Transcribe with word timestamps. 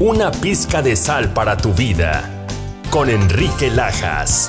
Una 0.00 0.30
pizca 0.30 0.80
de 0.80 0.94
sal 0.94 1.32
para 1.32 1.56
tu 1.56 1.72
vida 1.74 2.46
con 2.88 3.10
Enrique 3.10 3.68
Lajas. 3.68 4.48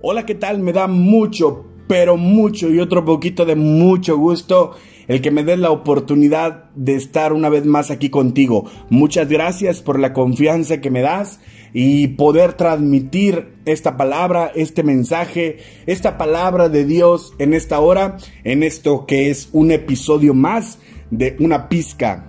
Hola, 0.00 0.24
¿qué 0.24 0.34
tal? 0.34 0.60
Me 0.60 0.72
da 0.72 0.86
mucho, 0.86 1.66
pero 1.86 2.16
mucho 2.16 2.70
y 2.70 2.80
otro 2.80 3.04
poquito 3.04 3.44
de 3.44 3.54
mucho 3.54 4.16
gusto 4.16 4.72
el 5.08 5.20
que 5.22 5.30
me 5.30 5.42
des 5.42 5.58
la 5.58 5.70
oportunidad 5.70 6.70
de 6.74 6.94
estar 6.94 7.32
una 7.32 7.48
vez 7.48 7.64
más 7.64 7.90
aquí 7.90 8.10
contigo. 8.10 8.66
Muchas 8.90 9.28
gracias 9.28 9.82
por 9.82 9.98
la 9.98 10.12
confianza 10.12 10.80
que 10.80 10.90
me 10.90 11.00
das 11.00 11.40
y 11.72 12.08
poder 12.08 12.52
transmitir 12.52 13.54
esta 13.64 13.96
palabra, 13.96 14.52
este 14.54 14.82
mensaje, 14.82 15.58
esta 15.86 16.16
palabra 16.18 16.68
de 16.68 16.84
Dios 16.84 17.32
en 17.38 17.54
esta 17.54 17.80
hora, 17.80 18.16
en 18.44 18.62
esto 18.62 19.06
que 19.06 19.30
es 19.30 19.48
un 19.52 19.70
episodio 19.70 20.34
más 20.34 20.78
de 21.10 21.36
una 21.40 21.68
pizca, 21.68 22.26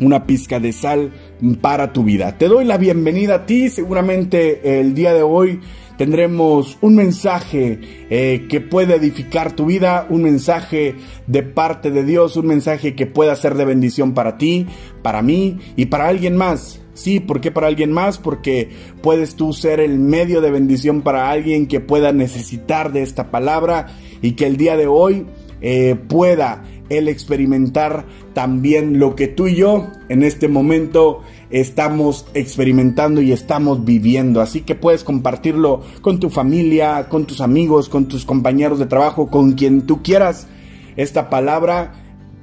una 0.00 0.26
pizca 0.26 0.60
de 0.60 0.72
sal 0.72 1.12
para 1.60 1.92
tu 1.92 2.04
vida. 2.04 2.38
Te 2.38 2.48
doy 2.48 2.64
la 2.64 2.78
bienvenida 2.78 3.34
a 3.34 3.46
ti, 3.46 3.68
seguramente 3.68 4.80
el 4.80 4.94
día 4.94 5.12
de 5.12 5.22
hoy 5.22 5.60
tendremos 5.96 6.78
un 6.80 6.96
mensaje 6.96 7.78
eh, 8.10 8.46
que 8.48 8.60
puede 8.60 8.96
edificar 8.96 9.52
tu 9.52 9.66
vida, 9.66 10.06
un 10.10 10.22
mensaje 10.22 10.94
de 11.26 11.42
parte 11.42 11.90
de 11.90 12.04
Dios, 12.04 12.36
un 12.36 12.46
mensaje 12.46 12.94
que 12.94 13.06
pueda 13.06 13.34
ser 13.36 13.54
de 13.54 13.64
bendición 13.64 14.14
para 14.14 14.38
ti, 14.38 14.66
para 15.02 15.22
mí 15.22 15.58
y 15.76 15.86
para 15.86 16.08
alguien 16.08 16.36
más. 16.36 16.80
Sí, 16.94 17.18
¿por 17.18 17.40
qué 17.40 17.50
para 17.50 17.66
alguien 17.66 17.92
más? 17.92 18.18
Porque 18.18 18.70
puedes 19.02 19.34
tú 19.34 19.52
ser 19.52 19.80
el 19.80 19.98
medio 19.98 20.40
de 20.40 20.52
bendición 20.52 21.02
para 21.02 21.30
alguien 21.30 21.66
que 21.66 21.80
pueda 21.80 22.12
necesitar 22.12 22.92
de 22.92 23.02
esta 23.02 23.30
palabra 23.30 23.88
y 24.22 24.32
que 24.32 24.46
el 24.46 24.56
día 24.56 24.76
de 24.76 24.86
hoy 24.86 25.26
eh, 25.60 25.96
pueda 26.08 26.62
él 26.88 27.08
experimentar 27.08 28.06
también 28.32 28.98
lo 28.98 29.16
que 29.16 29.28
tú 29.28 29.48
y 29.48 29.56
yo 29.56 29.90
en 30.08 30.22
este 30.22 30.48
momento 30.48 31.22
estamos 31.54 32.26
experimentando 32.34 33.22
y 33.22 33.30
estamos 33.30 33.84
viviendo. 33.84 34.40
Así 34.40 34.62
que 34.62 34.74
puedes 34.74 35.04
compartirlo 35.04 35.82
con 36.00 36.18
tu 36.18 36.28
familia, 36.28 37.08
con 37.08 37.26
tus 37.26 37.40
amigos, 37.40 37.88
con 37.88 38.06
tus 38.06 38.24
compañeros 38.24 38.80
de 38.80 38.86
trabajo, 38.86 39.28
con 39.28 39.52
quien 39.52 39.86
tú 39.86 40.02
quieras. 40.02 40.48
Esta 40.96 41.30
palabra 41.30 41.92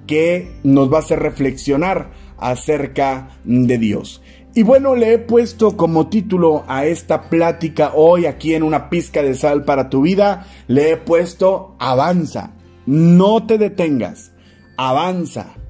que 0.07 0.53
nos 0.63 0.91
va 0.91 0.97
a 0.97 1.01
hacer 1.01 1.19
reflexionar 1.19 2.11
acerca 2.37 3.37
de 3.43 3.77
Dios. 3.77 4.21
Y 4.55 4.63
bueno, 4.63 4.95
le 4.95 5.13
he 5.13 5.17
puesto 5.17 5.75
como 5.75 6.07
título 6.07 6.63
a 6.67 6.85
esta 6.85 7.29
plática 7.29 7.91
hoy 7.93 8.25
aquí 8.25 8.53
en 8.53 8.63
una 8.63 8.89
pizca 8.89 9.21
de 9.21 9.35
sal 9.35 9.65
para 9.65 9.89
tu 9.89 10.01
vida, 10.01 10.45
le 10.67 10.91
he 10.91 10.97
puesto 10.97 11.75
avanza, 11.79 12.53
no 12.85 13.45
te 13.45 13.57
detengas, 13.57 14.31
avanza. 14.77 15.60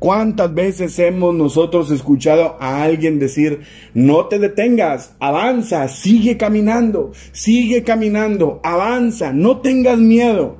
¿Cuántas 0.00 0.54
veces 0.54 0.98
hemos 0.98 1.34
nosotros 1.34 1.90
escuchado 1.90 2.56
a 2.58 2.82
alguien 2.82 3.18
decir, 3.18 3.60
no 3.92 4.28
te 4.28 4.38
detengas, 4.38 5.14
avanza, 5.20 5.88
sigue 5.88 6.38
caminando, 6.38 7.12
sigue 7.32 7.82
caminando, 7.82 8.60
avanza, 8.64 9.34
no 9.34 9.58
tengas 9.58 9.98
miedo? 9.98 10.56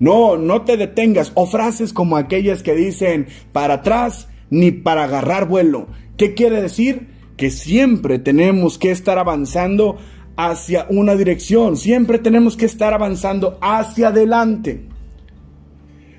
No, 0.00 0.38
no 0.38 0.62
te 0.62 0.78
detengas. 0.78 1.32
O 1.34 1.44
frases 1.44 1.92
como 1.92 2.16
aquellas 2.16 2.62
que 2.62 2.74
dicen, 2.74 3.26
para 3.52 3.74
atrás 3.74 4.28
ni 4.48 4.70
para 4.70 5.04
agarrar 5.04 5.46
vuelo. 5.46 5.88
¿Qué 6.16 6.32
quiere 6.32 6.62
decir? 6.62 7.08
Que 7.36 7.50
siempre 7.50 8.18
tenemos 8.18 8.78
que 8.78 8.90
estar 8.90 9.18
avanzando 9.18 9.98
hacia 10.38 10.86
una 10.88 11.14
dirección, 11.14 11.76
siempre 11.76 12.18
tenemos 12.18 12.56
que 12.56 12.64
estar 12.64 12.94
avanzando 12.94 13.58
hacia 13.60 14.08
adelante. 14.08 14.88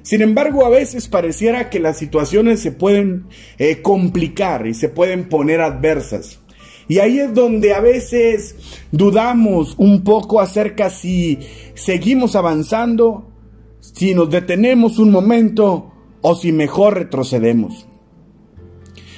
Sin 0.10 0.24
embargo, 0.24 0.66
a 0.66 0.70
veces 0.70 1.08
pareciera 1.08 1.70
que 1.70 1.80
las 1.80 2.00
situaciones 2.00 2.60
se 2.62 2.72
pueden 2.72 3.28
eh, 3.60 3.84
complicar 3.84 4.66
y 4.66 4.74
se 4.74 4.90
pueden 4.90 5.30
poner 5.30 5.62
adversas. 5.62 6.40
Y 6.88 6.98
ahí 6.98 7.20
es 7.20 7.36
donde 7.36 7.76
a 7.76 7.80
veces 7.80 8.56
dudamos 8.92 9.76
un 9.78 10.04
poco 10.04 10.42
acerca 10.42 10.90
si 10.90 11.38
seguimos 11.76 12.36
avanzando, 12.36 13.30
si 13.82 14.16
nos 14.16 14.32
detenemos 14.32 14.98
un 14.98 15.12
momento 15.12 15.94
o 16.22 16.34
si 16.34 16.54
mejor 16.54 16.96
retrocedemos. 16.96 17.86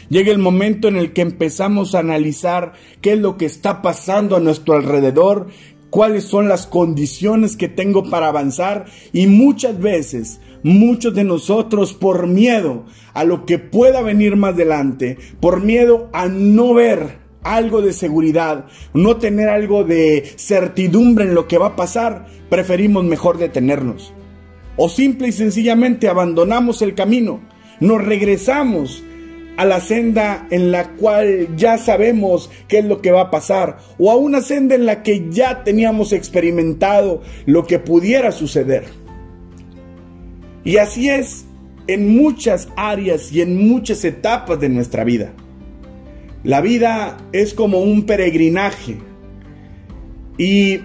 Llega 0.10 0.34
el 0.34 0.40
momento 0.40 0.90
en 0.90 0.98
el 0.98 1.14
que 1.14 1.22
empezamos 1.22 1.96
a 1.96 2.00
analizar 2.00 2.74
qué 3.00 3.14
es 3.14 3.20
lo 3.20 3.38
que 3.38 3.46
está 3.46 3.82
pasando 3.82 4.36
a 4.36 4.42
nuestro 4.42 4.76
alrededor, 4.76 5.48
cuáles 5.90 6.24
son 6.24 6.50
las 6.50 6.68
condiciones 6.68 7.56
que 7.56 7.70
tengo 7.70 8.10
para 8.10 8.28
avanzar 8.28 8.88
y 9.14 9.28
muchas 9.28 9.80
veces 9.80 10.42
muchos 10.64 11.14
de 11.14 11.24
nosotros 11.24 11.94
por 11.94 12.28
miedo 12.28 12.86
a 13.14 13.24
lo 13.24 13.46
que 13.46 13.60
pueda 13.60 14.02
venir 14.02 14.36
más 14.36 14.54
adelante, 14.54 15.18
por 15.40 15.62
miedo 15.62 16.10
a 16.14 16.28
no 16.28 16.74
ver 16.74 17.22
algo 17.44 17.82
de 17.82 17.94
seguridad, 17.94 18.66
no 18.94 19.18
tener 19.18 19.50
algo 19.50 19.84
de 19.84 20.32
certidumbre 20.38 21.26
en 21.26 21.34
lo 21.34 21.48
que 21.48 21.58
va 21.58 21.68
a 21.68 21.76
pasar, 21.76 22.28
preferimos 22.50 23.04
mejor 23.04 23.38
detenernos. 23.38 24.14
O 24.78 24.90
simple 24.90 25.30
y 25.30 25.32
sencillamente 25.32 26.08
abandonamos 26.08 26.82
el 26.82 26.96
camino, 26.96 27.42
nos 27.80 28.04
regresamos 28.04 29.04
a 29.58 29.66
la 29.66 29.80
senda 29.82 30.48
en 30.50 30.72
la 30.72 30.92
cual 30.92 31.56
ya 31.58 31.78
sabemos 31.78 32.50
qué 32.68 32.80
es 32.80 32.86
lo 32.86 33.02
que 33.02 33.12
va 33.12 33.22
a 33.22 33.32
pasar, 33.32 33.80
o 33.98 34.12
a 34.12 34.16
una 34.16 34.42
senda 34.42 34.76
en 34.76 34.86
la 34.86 35.04
que 35.04 35.30
ya 35.30 35.64
teníamos 35.64 36.14
experimentado 36.14 37.22
lo 37.46 37.66
que 37.66 37.80
pudiera 37.80 38.32
suceder. 38.32 39.01
Y 40.64 40.78
así 40.78 41.10
es 41.10 41.46
en 41.88 42.16
muchas 42.16 42.70
áreas 42.76 43.32
y 43.32 43.42
en 43.42 43.68
muchas 43.68 44.06
etapas 44.06 44.60
de 44.60 44.70
nuestra 44.70 45.04
vida. 45.04 45.34
La 46.44 46.62
vida 46.62 47.18
es 47.32 47.54
como 47.54 47.80
un 47.80 48.06
peregrinaje. 48.06 48.98
Y 50.38 50.80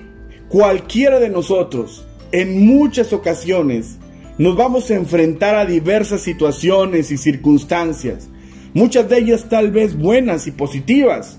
cualquiera 0.48 1.18
de 1.18 1.30
nosotros 1.30 2.06
en 2.32 2.66
muchas 2.66 3.12
ocasiones 3.12 3.98
nos 4.38 4.56
vamos 4.56 4.90
a 4.90 4.96
enfrentar 4.96 5.54
a 5.54 5.64
diversas 5.64 6.20
situaciones 6.20 7.10
y 7.10 7.16
circunstancias, 7.16 8.28
muchas 8.74 9.08
de 9.08 9.18
ellas 9.18 9.48
tal 9.48 9.70
vez 9.70 9.96
buenas 9.96 10.46
y 10.46 10.50
positivas, 10.50 11.38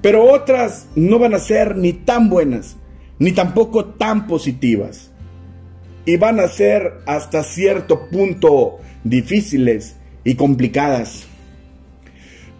pero 0.00 0.32
otras 0.32 0.86
no 0.94 1.18
van 1.18 1.34
a 1.34 1.40
ser 1.40 1.76
ni 1.76 1.92
tan 1.92 2.28
buenas 2.28 2.76
ni 3.18 3.32
tampoco 3.32 3.86
tan 3.86 4.26
positivas 4.26 5.05
y 6.06 6.16
van 6.16 6.40
a 6.40 6.48
ser 6.48 6.94
hasta 7.04 7.42
cierto 7.42 8.08
punto 8.08 8.78
difíciles 9.04 9.96
y 10.24 10.36
complicadas. 10.36 11.26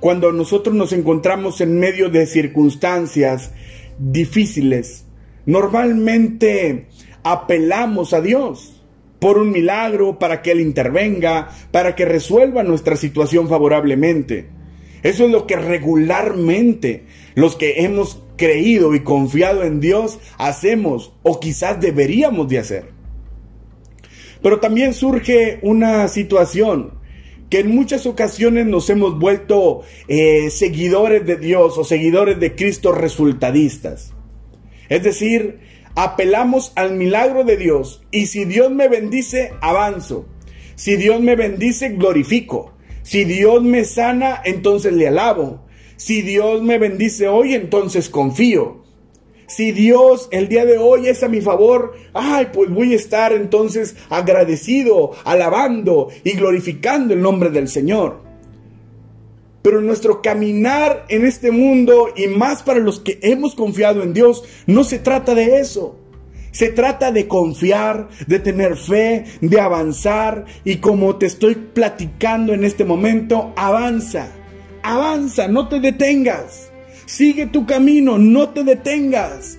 Cuando 0.01 0.33
nosotros 0.33 0.75
nos 0.75 0.93
encontramos 0.93 1.61
en 1.61 1.79
medio 1.79 2.11
de 2.11 2.27
circunstancias 2.27 3.53
difíciles, 3.99 5.07
normalmente 5.47 6.87
apelamos 7.23 8.13
a 8.13 8.21
Dios 8.21 8.73
por 9.19 9.39
un 9.39 9.51
milagro, 9.51 10.19
para 10.19 10.43
que 10.43 10.53
Él 10.53 10.61
intervenga, 10.61 11.49
para 11.71 11.95
que 11.95 12.05
resuelva 12.05 12.63
nuestra 12.63 12.97
situación 12.97 13.49
favorablemente. 13.49 14.47
Eso 15.03 15.25
es 15.25 15.31
lo 15.31 15.47
que 15.47 15.57
regularmente 15.57 17.05
los 17.35 17.57
que 17.57 17.85
hemos 17.85 18.23
creído 18.37 18.95
y 18.95 19.01
confiado 19.01 19.63
en 19.63 19.81
Dios 19.81 20.19
hacemos 20.37 21.13
o 21.23 21.41
quizás 21.41 21.81
deberíamos 21.81 22.49
de 22.49 22.59
hacer. 22.59 22.96
Pero 24.43 24.61
también 24.61 24.95
surge 24.95 25.59
una 25.63 26.09
situación 26.09 26.93
que 27.51 27.61
en 27.61 27.75
muchas 27.75 28.07
ocasiones 28.07 28.67
nos 28.67 28.91
hemos 28.91 29.19
vuelto 29.19 29.83
eh, 30.09 30.51
seguidores 30.51 31.25
de 31.27 31.37
Dios 31.37 31.79
o 31.79 31.85
seguidores 31.85 32.41
de 32.41 32.55
Cristo 32.55 32.93
resultadistas. 32.93 34.13
Es 34.89 35.03
decir, 35.03 35.61
apelamos 35.95 36.73
al 36.75 36.95
milagro 36.95 37.45
de 37.45 37.57
Dios 37.57 38.03
y 38.11 38.27
si 38.27 38.45
Dios 38.45 38.71
me 38.71 38.89
bendice, 38.89 39.53
avanzo. 39.61 40.27
Si 40.75 40.97
Dios 40.97 41.21
me 41.21 41.37
bendice, 41.37 41.91
glorifico. 41.91 42.73
Si 43.03 43.25
Dios 43.25 43.63
me 43.63 43.85
sana, 43.85 44.43
entonces 44.45 44.93
le 44.93 45.09
alabo. 45.09 45.65
Si 45.97 46.23
Dios 46.23 46.63
me 46.63 46.79
bendice 46.79 47.29
hoy, 47.29 47.55
entonces 47.55 48.09
confío. 48.09 48.85
Si 49.47 49.71
Dios 49.71 50.29
el 50.33 50.49
día 50.49 50.65
de 50.65 50.79
hoy 50.79 51.07
es 51.09 51.23
a 51.23 51.29
mi 51.29 51.41
favor, 51.41 51.95
ay, 52.15 52.49
pues 52.53 52.69
voy 52.71 52.93
a 52.93 52.97
estar 52.97 53.33
entonces 53.33 53.97
agradecido, 54.09 55.13
alabando 55.25 56.09
y 56.25 56.33
glorificando 56.33 57.15
el 57.15 57.23
nombre 57.23 57.51
del 57.51 57.69
Señor. 57.69 58.21
Pero 59.63 59.81
nuestro 59.81 60.21
caminar 60.23 61.07
en 61.09 61.25
este 61.25 61.51
mundo 61.51 62.09
y 62.17 62.27
más 62.27 62.63
para 62.63 62.81
los 62.81 63.01
que 63.01 63.19
hemos 63.23 63.55
confiado 63.55 64.03
en 64.03 64.13
Dios, 64.13 64.45
no 64.67 64.85
se 64.85 64.99
trata 64.99 65.35
de 65.35 65.59
eso. 65.61 65.97
Se 66.51 66.71
trata 66.71 67.13
de 67.13 67.29
confiar, 67.29 68.09
de 68.27 68.39
tener 68.39 68.77
fe, 68.77 69.25
de 69.43 69.61
avanzar 69.61 70.47
y 70.65 70.77
como 70.77 71.17
te 71.17 71.27
estoy 71.27 71.55
platicando 71.55 72.55
en 72.55 72.65
este 72.65 72.85
momento, 72.85 73.53
avanza, 73.57 74.29
avanza, 74.83 75.49
no 75.49 75.69
te 75.69 75.81
detengas. 75.81 76.73
Sigue 77.07 77.47
tu 77.47 77.67
camino, 77.67 78.19
no 78.19 78.49
te 78.49 78.65
detengas. 78.65 79.59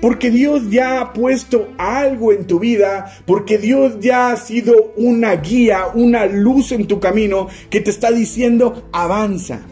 Porque 0.00 0.32
Dios 0.32 0.68
ya 0.68 1.00
ha 1.00 1.12
puesto 1.12 1.68
algo 1.78 2.32
en 2.32 2.48
tu 2.48 2.58
vida, 2.58 3.12
porque 3.24 3.56
Dios 3.56 4.00
ya 4.00 4.32
ha 4.32 4.36
sido 4.36 4.92
una 4.96 5.36
guía, 5.36 5.86
una 5.94 6.26
luz 6.26 6.72
en 6.72 6.88
tu 6.88 6.98
camino 6.98 7.46
que 7.70 7.80
te 7.80 7.90
está 7.90 8.10
diciendo 8.10 8.88
avanza. 8.92 9.62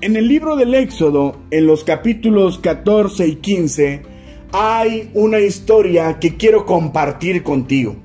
En 0.00 0.14
el 0.14 0.28
libro 0.28 0.54
del 0.54 0.76
Éxodo, 0.76 1.40
en 1.50 1.66
los 1.66 1.82
capítulos 1.82 2.60
14 2.60 3.26
y 3.26 3.34
15, 3.34 4.02
hay 4.52 5.10
una 5.14 5.40
historia 5.40 6.20
que 6.20 6.36
quiero 6.36 6.66
compartir 6.66 7.42
contigo. 7.42 7.96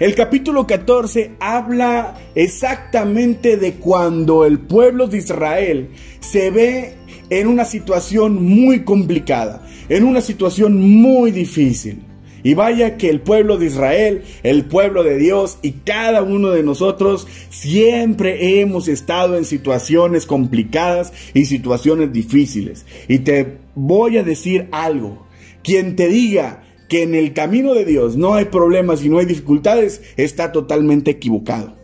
El 0.00 0.14
capítulo 0.14 0.66
14 0.66 1.32
habla 1.40 2.18
exactamente 2.34 3.58
de 3.58 3.74
cuando 3.74 4.46
el 4.46 4.58
pueblo 4.58 5.08
de 5.08 5.18
Israel 5.18 5.90
se 6.20 6.50
ve 6.50 6.94
en 7.28 7.46
una 7.46 7.66
situación 7.66 8.42
muy 8.42 8.82
complicada, 8.82 9.62
en 9.90 10.04
una 10.04 10.22
situación 10.22 10.80
muy 10.80 11.32
difícil. 11.32 12.00
Y 12.42 12.54
vaya 12.54 12.96
que 12.96 13.10
el 13.10 13.20
pueblo 13.20 13.58
de 13.58 13.66
Israel, 13.66 14.22
el 14.42 14.64
pueblo 14.64 15.02
de 15.02 15.18
Dios 15.18 15.58
y 15.60 15.72
cada 15.72 16.22
uno 16.22 16.48
de 16.48 16.62
nosotros 16.62 17.28
siempre 17.50 18.58
hemos 18.58 18.88
estado 18.88 19.36
en 19.36 19.44
situaciones 19.44 20.24
complicadas 20.24 21.12
y 21.34 21.44
situaciones 21.44 22.10
difíciles. 22.10 22.86
Y 23.06 23.18
te 23.18 23.58
voy 23.74 24.16
a 24.16 24.22
decir 24.22 24.66
algo. 24.72 25.26
Quien 25.62 25.94
te 25.94 26.08
diga 26.08 26.62
que 26.90 27.04
en 27.04 27.14
el 27.14 27.32
camino 27.32 27.72
de 27.72 27.84
Dios 27.84 28.16
no 28.16 28.34
hay 28.34 28.46
problemas 28.46 29.02
y 29.04 29.08
no 29.08 29.18
hay 29.18 29.24
dificultades, 29.24 30.02
está 30.16 30.50
totalmente 30.50 31.12
equivocado. 31.12 31.76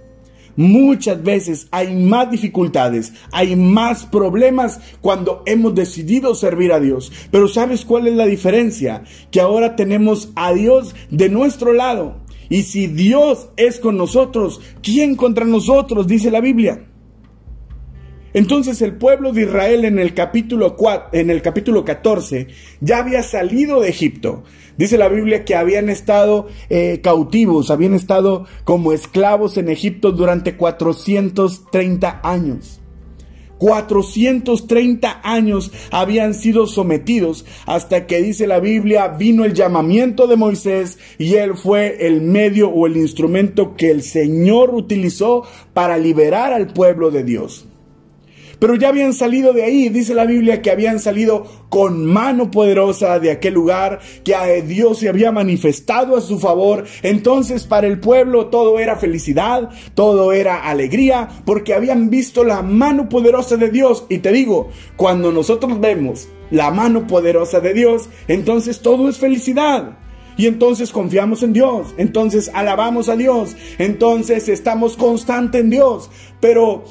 Muchas 0.57 1.23
veces 1.23 1.69
hay 1.71 1.95
más 1.95 2.31
dificultades, 2.31 3.13
hay 3.31 3.55
más 3.55 4.05
problemas 4.05 4.81
cuando 5.01 5.45
hemos 5.47 5.77
decidido 5.77 6.35
servir 6.35 6.73
a 6.73 6.81
Dios. 6.81 7.13
Pero 7.31 7.47
¿sabes 7.47 7.85
cuál 7.85 8.09
es 8.09 8.15
la 8.15 8.27
diferencia? 8.27 9.05
Que 9.31 9.41
ahora 9.41 9.77
tenemos 9.77 10.31
a 10.35 10.53
Dios 10.53 10.97
de 11.11 11.29
nuestro 11.29 11.73
lado. 11.73 12.17
Y 12.49 12.63
si 12.63 12.89
Dios 12.89 13.51
es 13.57 13.79
con 13.79 13.97
nosotros, 13.97 14.61
¿quién 14.83 15.15
contra 15.15 15.45
nosotros? 15.45 16.09
Dice 16.09 16.33
la 16.33 16.41
Biblia. 16.41 16.85
Entonces 18.37 18.83
el 18.83 18.97
pueblo 18.97 19.33
de 19.33 19.45
Israel 19.45 19.87
en 19.87 19.99
el 19.99 20.13
capítulo 20.13 20.77
4, 20.77 21.19
en 21.19 21.31
el 21.31 21.41
capítulo 21.41 21.87
14 21.87 22.49
ya 22.83 22.99
había 22.99 23.23
salido 23.23 23.81
de 23.81 23.89
Egipto. 23.89 24.45
Dice 24.77 24.99
la 24.99 25.09
Biblia 25.09 25.47
que 25.47 25.55
habían 25.55 25.89
estado 25.89 26.47
eh, 26.69 27.01
cautivos, 27.03 27.71
habían 27.71 27.95
estado 27.95 28.45
como 28.65 28.93
esclavos 28.93 29.57
en 29.57 29.71
Egipto 29.71 30.13
durante 30.13 30.55
430 30.55 32.21
años. 32.23 32.83
430 33.57 35.23
años 35.25 35.73
habían 35.91 36.35
sido 36.35 36.67
sometidos 36.67 37.47
hasta 37.65 38.07
que 38.07 38.21
dice 38.21 38.47
la 38.47 38.61
Biblia 38.61 39.09
vino 39.09 39.47
el 39.47 39.55
llamamiento 39.55 40.27
de 40.27 40.37
Moisés 40.37 40.99
y 41.17 41.37
él 41.37 41.57
fue 41.57 42.07
el 42.07 42.21
medio 42.21 42.69
o 42.69 42.87
el 42.87 42.99
instrumento 42.99 43.77
que 43.77 43.91
el 43.91 44.03
Señor 44.03 44.75
utilizó 44.75 45.45
para 45.73 45.97
liberar 45.97 46.53
al 46.53 46.67
pueblo 46.67 47.11
de 47.11 47.25
Dios. 47.25 47.67
Pero 48.59 48.75
ya 48.75 48.89
habían 48.89 49.13
salido 49.13 49.53
de 49.53 49.65
ahí, 49.65 49.89
dice 49.89 50.15
la 50.15 50.25
Biblia 50.25 50.63
que 50.63 50.71
habían 50.71 50.99
salido 50.99 51.45
con 51.69 52.07
mano 52.07 52.51
poderosa 52.51 53.19
de 53.19 53.31
aquel 53.31 53.55
lugar, 53.55 54.01
que 54.25 54.35
a 54.35 54.47
Dios 54.63 54.99
se 54.99 55.09
había 55.09 55.33
manifestado 55.33 56.17
a 56.17 56.21
su 56.21 56.39
favor. 56.39 56.85
Entonces 57.03 57.65
para 57.65 57.87
el 57.87 58.01
pueblo 58.01 58.47
todo 58.47 58.79
era 58.79 58.97
felicidad, 58.97 59.71
todo 59.95 60.33
era 60.33 60.69
alegría, 60.69 61.29
porque 61.45 61.75
habían 61.75 62.11
visto 62.11 62.45
la 62.45 62.63
mano 62.63 63.09
poderosa 63.09 63.57
de 63.57 63.71
Dios. 63.71 64.07
Y 64.09 64.19
te 64.19 64.33
digo, 64.33 64.71
cuando 64.97 65.33
nosotros 65.33 65.81
vemos 65.81 66.29
la 66.51 66.71
mano 66.71 67.07
poderosa 67.07 67.61
de 67.61 67.75
Dios, 67.75 68.09
entonces 68.29 68.81
todo 68.81 69.09
es 69.09 69.19
felicidad. 69.19 69.99
Y 70.39 70.47
entonces 70.47 70.93
confiamos 70.93 71.43
en 71.43 71.55
Dios, 71.55 71.95
entonces 71.97 72.51
alabamos 72.53 73.09
a 73.09 73.17
Dios, 73.17 73.57
entonces 73.79 74.49
estamos 74.51 74.97
constantes 74.97 75.63
en 75.63 75.71
Dios. 75.71 76.11
Pero 76.41 76.85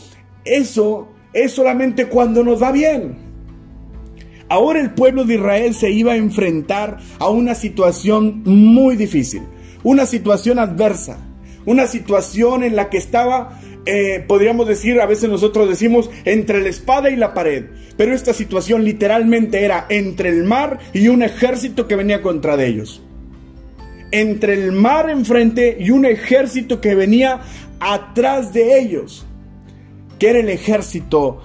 eso 0.46 1.10
es 1.36 1.52
solamente 1.52 2.08
cuando 2.08 2.44
nos 2.44 2.64
va 2.64 2.72
bien. 2.72 3.18
Ahora 4.48 4.80
el 4.80 4.92
pueblo 4.92 5.26
de 5.26 5.36
Israel 5.36 5.76
se 5.76 5.92
iba 5.92 6.14
a 6.14 6.18
enfrentar 6.18 6.98
a 7.20 7.30
una 7.30 7.54
situación 7.56 8.42
muy 8.46 8.96
difícil, 8.96 9.44
una 9.84 10.06
situación 10.06 10.60
adversa, 10.60 11.18
una 11.66 11.88
situación 11.88 12.64
en 12.64 12.76
la 12.76 12.90
que 12.90 12.98
estaba, 12.98 13.60
eh, 13.86 14.24
podríamos 14.26 14.68
decir, 14.68 15.02
a 15.02 15.08
veces 15.08 15.30
nosotros 15.30 15.68
decimos, 15.68 16.10
entre 16.24 16.62
la 16.62 16.70
espada 16.70 17.10
y 17.10 17.18
la 17.18 17.34
pared. 17.34 17.66
Pero 17.98 18.14
esta 18.14 18.34
situación 18.34 18.86
literalmente 18.86 19.64
era 19.64 19.88
entre 19.90 20.30
el 20.30 20.44
mar 20.44 20.80
y 20.94 21.10
un 21.10 21.22
ejército 21.22 21.88
que 21.88 21.96
venía 21.96 22.22
contra 22.22 22.56
de 22.56 22.68
ellos. 22.68 23.04
Entre 24.12 24.54
el 24.54 24.72
mar 24.72 25.10
enfrente 25.10 25.76
y 25.80 25.90
un 25.90 26.06
ejército 26.06 26.80
que 26.80 26.96
venía 26.96 27.42
atrás 27.80 28.54
de 28.54 28.80
ellos 28.80 29.26
que 30.20 30.30
era 30.30 30.40
el 30.40 30.50
ejército 30.50 31.42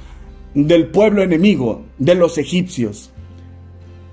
del 0.55 0.89
pueblo 0.89 1.23
enemigo, 1.23 1.85
de 1.99 2.15
los 2.15 2.39
egipcios. 2.39 3.13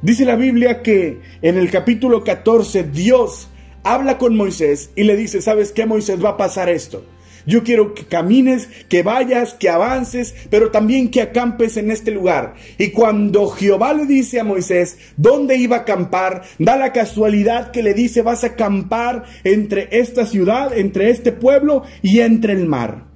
Dice 0.01 0.25
la 0.25 0.35
Biblia 0.35 0.83
que 0.83 1.19
en 1.41 1.57
el 1.57 1.71
capítulo 1.71 2.23
14 2.23 2.83
Dios 2.83 3.49
habla 3.83 4.17
con 4.17 4.35
Moisés 4.35 4.91
y 4.95 5.03
le 5.03 5.15
dice, 5.15 5.41
¿sabes 5.41 5.71
qué 5.71 5.85
Moisés 5.85 6.23
va 6.23 6.29
a 6.29 6.37
pasar 6.37 6.69
esto? 6.69 7.03
Yo 7.47 7.63
quiero 7.63 7.93
que 7.93 8.05
camines, 8.05 8.67
que 8.89 9.03
vayas, 9.03 9.53
que 9.53 9.69
avances, 9.69 10.35
pero 10.49 10.69
también 10.69 11.09
que 11.09 11.21
acampes 11.21 11.77
en 11.77 11.89
este 11.91 12.11
lugar. 12.11 12.55
Y 12.77 12.89
cuando 12.89 13.47
Jehová 13.47 13.93
le 13.93 14.05
dice 14.05 14.41
a 14.41 14.43
Moisés 14.43 14.97
dónde 15.15 15.55
iba 15.55 15.77
a 15.77 15.79
acampar, 15.79 16.43
da 16.59 16.75
la 16.75 16.91
casualidad 16.91 17.71
que 17.71 17.83
le 17.83 17.93
dice 17.93 18.21
vas 18.21 18.43
a 18.43 18.47
acampar 18.47 19.23
entre 19.45 19.87
esta 19.91 20.25
ciudad, 20.25 20.77
entre 20.77 21.09
este 21.09 21.31
pueblo 21.31 21.83
y 22.01 22.19
entre 22.19 22.51
el 22.51 22.65
mar. 22.65 23.06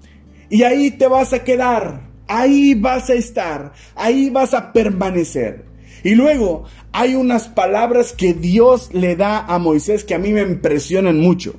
Y 0.51 0.63
ahí 0.63 0.91
te 0.91 1.07
vas 1.07 1.31
a 1.31 1.45
quedar, 1.45 2.01
ahí 2.27 2.75
vas 2.75 3.09
a 3.09 3.13
estar, 3.13 3.71
ahí 3.95 4.29
vas 4.29 4.53
a 4.53 4.73
permanecer. 4.73 5.63
Y 6.03 6.13
luego 6.13 6.65
hay 6.91 7.15
unas 7.15 7.47
palabras 7.47 8.11
que 8.11 8.33
Dios 8.33 8.89
le 8.93 9.15
da 9.15 9.45
a 9.45 9.59
Moisés 9.59 10.03
que 10.03 10.13
a 10.13 10.19
mí 10.19 10.33
me 10.33 10.41
impresionan 10.41 11.21
mucho, 11.21 11.55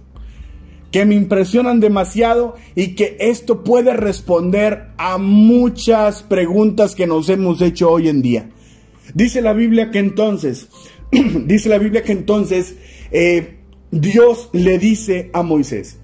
que 0.90 1.06
me 1.06 1.14
impresionan 1.14 1.80
demasiado 1.80 2.56
y 2.74 2.88
que 2.88 3.16
esto 3.18 3.64
puede 3.64 3.94
responder 3.94 4.88
a 4.98 5.16
muchas 5.16 6.22
preguntas 6.22 6.94
que 6.94 7.06
nos 7.06 7.30
hemos 7.30 7.62
hecho 7.62 7.90
hoy 7.90 8.10
en 8.10 8.20
día. 8.20 8.50
Dice 9.14 9.40
la 9.40 9.54
Biblia 9.54 9.90
que 9.90 10.00
entonces, 10.00 10.68
dice 11.46 11.70
la 11.70 11.78
Biblia 11.78 12.02
que 12.02 12.12
entonces 12.12 12.76
eh, 13.10 13.56
Dios 13.90 14.50
le 14.52 14.78
dice 14.78 15.30
a 15.32 15.42
Moisés, 15.42 15.98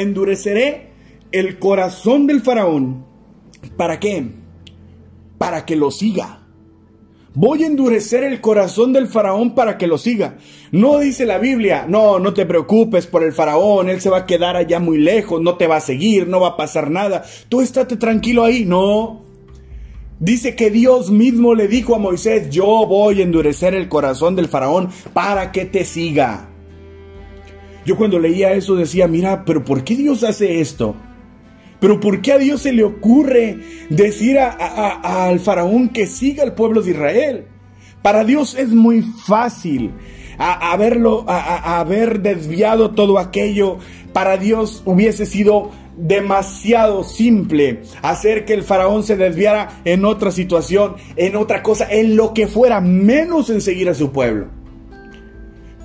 endureceré 0.00 0.90
el 1.32 1.58
corazón 1.58 2.26
del 2.26 2.40
faraón. 2.40 3.04
¿Para 3.76 4.00
qué? 4.00 4.26
Para 5.38 5.64
que 5.64 5.76
lo 5.76 5.90
siga. 5.90 6.38
Voy 7.34 7.62
a 7.62 7.66
endurecer 7.66 8.24
el 8.24 8.40
corazón 8.40 8.92
del 8.92 9.06
faraón 9.06 9.54
para 9.54 9.78
que 9.78 9.86
lo 9.86 9.98
siga. 9.98 10.38
No 10.72 10.98
dice 10.98 11.24
la 11.24 11.38
Biblia, 11.38 11.86
no, 11.88 12.18
no 12.18 12.34
te 12.34 12.46
preocupes 12.46 13.06
por 13.06 13.22
el 13.22 13.32
faraón, 13.32 13.88
él 13.88 14.00
se 14.00 14.10
va 14.10 14.18
a 14.18 14.26
quedar 14.26 14.56
allá 14.56 14.80
muy 14.80 14.98
lejos, 14.98 15.40
no 15.40 15.56
te 15.56 15.66
va 15.66 15.76
a 15.76 15.80
seguir, 15.80 16.26
no 16.26 16.40
va 16.40 16.48
a 16.48 16.56
pasar 16.56 16.90
nada. 16.90 17.24
Tú 17.48 17.60
estate 17.60 17.96
tranquilo 17.96 18.44
ahí, 18.44 18.64
no. 18.64 19.22
Dice 20.18 20.56
que 20.56 20.70
Dios 20.70 21.12
mismo 21.12 21.54
le 21.54 21.68
dijo 21.68 21.94
a 21.94 21.98
Moisés, 21.98 22.50
yo 22.50 22.86
voy 22.88 23.20
a 23.20 23.24
endurecer 23.24 23.72
el 23.74 23.88
corazón 23.88 24.34
del 24.34 24.48
faraón 24.48 24.88
para 25.12 25.52
que 25.52 25.64
te 25.64 25.84
siga. 25.84 26.48
Yo 27.88 27.96
cuando 27.96 28.18
leía 28.18 28.52
eso 28.52 28.76
decía, 28.76 29.08
mira, 29.08 29.46
pero 29.46 29.64
¿por 29.64 29.82
qué 29.82 29.96
Dios 29.96 30.22
hace 30.22 30.60
esto? 30.60 30.94
Pero 31.80 31.98
¿por 32.00 32.20
qué 32.20 32.32
a 32.32 32.38
Dios 32.38 32.60
se 32.60 32.74
le 32.74 32.84
ocurre 32.84 33.60
decir 33.88 34.38
al 34.38 35.40
faraón 35.40 35.88
que 35.88 36.06
siga 36.06 36.42
al 36.42 36.52
pueblo 36.52 36.82
de 36.82 36.90
Israel? 36.90 37.46
Para 38.02 38.24
Dios 38.24 38.54
es 38.56 38.68
muy 38.68 39.00
fácil 39.00 39.92
haberlo, 40.36 41.24
haber 41.28 42.20
desviado 42.20 42.90
todo 42.90 43.18
aquello. 43.18 43.78
Para 44.12 44.36
Dios 44.36 44.82
hubiese 44.84 45.24
sido 45.24 45.70
demasiado 45.96 47.04
simple 47.04 47.80
hacer 48.02 48.44
que 48.44 48.52
el 48.52 48.64
faraón 48.64 49.02
se 49.02 49.16
desviara 49.16 49.80
en 49.86 50.04
otra 50.04 50.30
situación, 50.30 50.96
en 51.16 51.36
otra 51.36 51.62
cosa, 51.62 51.90
en 51.90 52.16
lo 52.16 52.34
que 52.34 52.48
fuera, 52.48 52.82
menos 52.82 53.48
en 53.48 53.62
seguir 53.62 53.88
a 53.88 53.94
su 53.94 54.12
pueblo. 54.12 54.57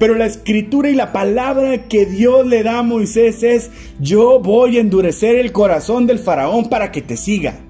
Pero 0.04 0.16
la 0.16 0.26
escritura 0.26 0.90
y 0.90 0.96
la 0.96 1.14
palabra 1.14 1.88
que 1.88 2.06
Dios 2.06 2.46
le 2.46 2.62
da 2.62 2.80
a 2.80 2.84
Moisés 2.84 3.42
es, 3.42 3.72
yo 4.02 4.42
voy 4.42 4.76
a 4.76 4.82
endurecer 4.82 5.38
el 5.38 5.54
corazón 5.54 6.08
del 6.08 6.20
faraón 6.20 6.68
para 6.68 6.92
que 6.92 7.02
te 7.02 7.16
siga. 7.16 7.62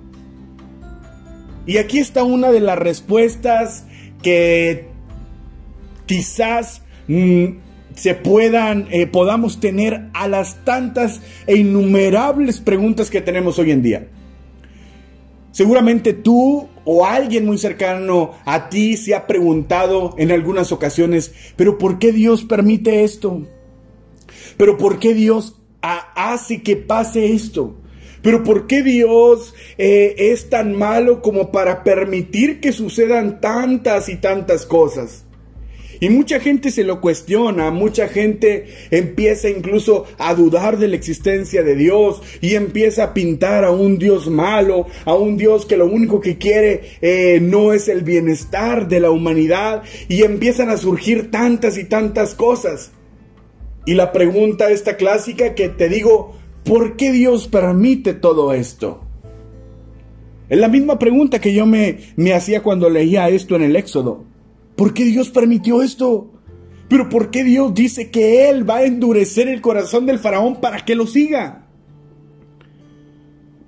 Y 1.67 1.77
aquí 1.77 1.99
está 1.99 2.23
una 2.23 2.51
de 2.51 2.59
las 2.59 2.79
respuestas 2.79 3.85
que 4.23 4.87
quizás 6.07 6.81
mm, 7.07 7.45
se 7.93 8.15
puedan, 8.15 8.87
eh, 8.89 9.05
podamos 9.05 9.59
tener 9.59 10.09
a 10.15 10.27
las 10.27 10.55
tantas 10.65 11.21
e 11.45 11.57
innumerables 11.57 12.61
preguntas 12.61 13.11
que 13.11 13.21
tenemos 13.21 13.59
hoy 13.59 13.69
en 13.69 13.83
día. 13.83 14.07
Seguramente 15.53 16.13
tú 16.13 16.67
o 16.83 17.05
alguien 17.05 17.45
muy 17.45 17.59
cercano 17.59 18.31
a 18.43 18.69
ti 18.69 18.97
se 18.97 19.13
ha 19.13 19.27
preguntado 19.27 20.15
en 20.17 20.31
algunas 20.31 20.71
ocasiones, 20.71 21.31
pero 21.55 21.77
¿por 21.77 21.99
qué 21.99 22.11
Dios 22.11 22.43
permite 22.43 23.03
esto? 23.03 23.43
¿Pero 24.57 24.77
por 24.79 24.97
qué 24.97 25.13
Dios 25.13 25.61
hace 25.79 26.63
que 26.63 26.75
pase 26.75 27.33
esto? 27.33 27.75
¿Pero 28.23 28.43
por 28.43 28.65
qué 28.65 28.81
Dios 28.81 29.53
eh, 29.77 30.15
es 30.17 30.49
tan 30.49 30.75
malo 30.75 31.21
como 31.21 31.51
para 31.51 31.83
permitir 31.83 32.59
que 32.59 32.71
sucedan 32.71 33.39
tantas 33.39 34.09
y 34.09 34.15
tantas 34.15 34.65
cosas? 34.65 35.22
Y 35.99 36.09
mucha 36.09 36.39
gente 36.39 36.71
se 36.71 36.83
lo 36.83 37.01
cuestiona, 37.01 37.71
mucha 37.71 38.07
gente 38.07 38.67
empieza 38.91 39.49
incluso 39.49 40.05
a 40.17 40.33
dudar 40.33 40.77
de 40.77 40.87
la 40.87 40.95
existencia 40.95 41.63
de 41.63 41.75
Dios 41.75 42.21
y 42.41 42.55
empieza 42.55 43.03
a 43.03 43.13
pintar 43.13 43.63
a 43.63 43.71
un 43.71 43.97
Dios 43.97 44.29
malo, 44.29 44.87
a 45.05 45.13
un 45.15 45.37
Dios 45.37 45.65
que 45.65 45.77
lo 45.77 45.85
único 45.85 46.19
que 46.19 46.37
quiere 46.37 46.81
eh, 47.01 47.39
no 47.41 47.73
es 47.73 47.87
el 47.87 48.03
bienestar 48.03 48.87
de 48.87 48.99
la 48.99 49.11
humanidad 49.11 49.83
y 50.07 50.23
empiezan 50.23 50.69
a 50.69 50.77
surgir 50.77 51.31
tantas 51.31 51.77
y 51.77 51.85
tantas 51.85 52.33
cosas. 52.35 52.91
Y 53.85 53.95
la 53.95 54.11
pregunta 54.11 54.71
esta 54.71 54.95
clásica 54.95 55.55
que 55.55 55.69
te 55.69 55.89
digo, 55.89 56.35
¿por 56.63 56.95
qué 56.95 57.11
Dios 57.11 57.47
permite 57.47 58.13
todo 58.13 58.53
esto? 58.53 59.01
Es 60.49 60.57
la 60.57 60.67
misma 60.67 60.99
pregunta 60.99 61.39
que 61.39 61.53
yo 61.53 61.65
me, 61.65 61.97
me 62.15 62.33
hacía 62.33 62.61
cuando 62.61 62.89
leía 62.89 63.29
esto 63.29 63.55
en 63.55 63.63
el 63.63 63.75
Éxodo. 63.75 64.25
¿Por 64.75 64.93
qué 64.93 65.05
Dios 65.05 65.29
permitió 65.29 65.81
esto? 65.81 66.31
Pero 66.87 67.09
¿por 67.09 67.31
qué 67.31 67.43
Dios 67.43 67.73
dice 67.73 68.11
que 68.11 68.49
Él 68.49 68.69
va 68.69 68.77
a 68.77 68.85
endurecer 68.85 69.47
el 69.47 69.61
corazón 69.61 70.05
del 70.05 70.19
faraón 70.19 70.59
para 70.61 70.83
que 70.83 70.95
lo 70.95 71.07
siga? 71.07 71.67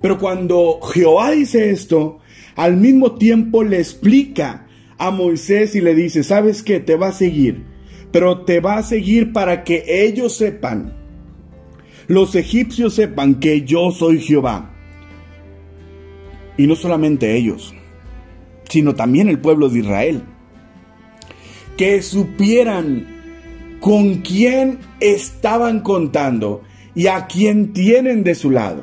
Pero 0.00 0.18
cuando 0.18 0.80
Jehová 0.80 1.30
dice 1.30 1.70
esto, 1.70 2.18
al 2.54 2.76
mismo 2.76 3.16
tiempo 3.16 3.62
le 3.64 3.78
explica 3.78 4.66
a 4.98 5.10
Moisés 5.10 5.74
y 5.74 5.80
le 5.80 5.94
dice, 5.94 6.22
¿sabes 6.22 6.62
qué? 6.62 6.80
Te 6.80 6.96
va 6.96 7.08
a 7.08 7.12
seguir, 7.12 7.64
pero 8.12 8.44
te 8.44 8.60
va 8.60 8.78
a 8.78 8.82
seguir 8.82 9.32
para 9.32 9.64
que 9.64 9.84
ellos 9.88 10.36
sepan, 10.36 10.94
los 12.08 12.34
egipcios 12.34 12.94
sepan 12.94 13.40
que 13.40 13.62
yo 13.62 13.90
soy 13.90 14.20
Jehová. 14.20 14.72
Y 16.56 16.66
no 16.66 16.76
solamente 16.76 17.36
ellos, 17.36 17.74
sino 18.68 18.94
también 18.94 19.28
el 19.28 19.40
pueblo 19.40 19.68
de 19.68 19.80
Israel 19.80 20.22
que 21.76 22.02
supieran 22.02 23.06
con 23.80 24.16
quién 24.16 24.78
estaban 25.00 25.80
contando 25.80 26.62
y 26.94 27.08
a 27.08 27.26
quién 27.26 27.72
tienen 27.72 28.24
de 28.24 28.34
su 28.34 28.50
lado. 28.50 28.82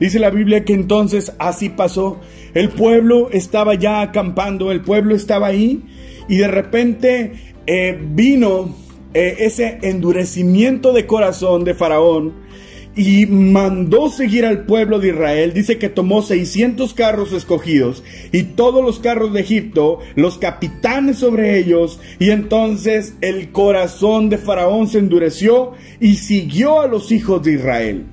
Dice 0.00 0.18
la 0.18 0.30
Biblia 0.30 0.64
que 0.64 0.74
entonces 0.74 1.32
así 1.38 1.68
pasó. 1.68 2.20
El 2.54 2.68
pueblo 2.70 3.30
estaba 3.30 3.74
ya 3.74 4.02
acampando, 4.02 4.72
el 4.72 4.82
pueblo 4.82 5.14
estaba 5.14 5.46
ahí 5.46 5.84
y 6.28 6.36
de 6.36 6.48
repente 6.48 7.32
eh, 7.66 7.98
vino 8.12 8.74
eh, 9.14 9.36
ese 9.38 9.78
endurecimiento 9.82 10.92
de 10.92 11.06
corazón 11.06 11.64
de 11.64 11.74
Faraón 11.74 12.34
y 12.96 13.26
mandó 13.26 14.08
seguir 14.08 14.46
al 14.46 14.64
pueblo 14.64 14.98
de 14.98 15.08
Israel. 15.08 15.52
Dice 15.52 15.78
que 15.78 15.90
tomó 15.90 16.22
600 16.22 16.94
carros 16.94 17.32
escogidos 17.32 18.02
y 18.32 18.42
todos 18.44 18.82
los 18.82 18.98
carros 18.98 19.34
de 19.34 19.40
Egipto, 19.40 19.98
los 20.14 20.38
capitanes 20.38 21.18
sobre 21.18 21.58
ellos, 21.58 22.00
y 22.18 22.30
entonces 22.30 23.14
el 23.20 23.52
corazón 23.52 24.30
de 24.30 24.38
Faraón 24.38 24.88
se 24.88 24.98
endureció 24.98 25.72
y 26.00 26.14
siguió 26.14 26.80
a 26.80 26.86
los 26.86 27.12
hijos 27.12 27.42
de 27.42 27.52
Israel. 27.52 28.06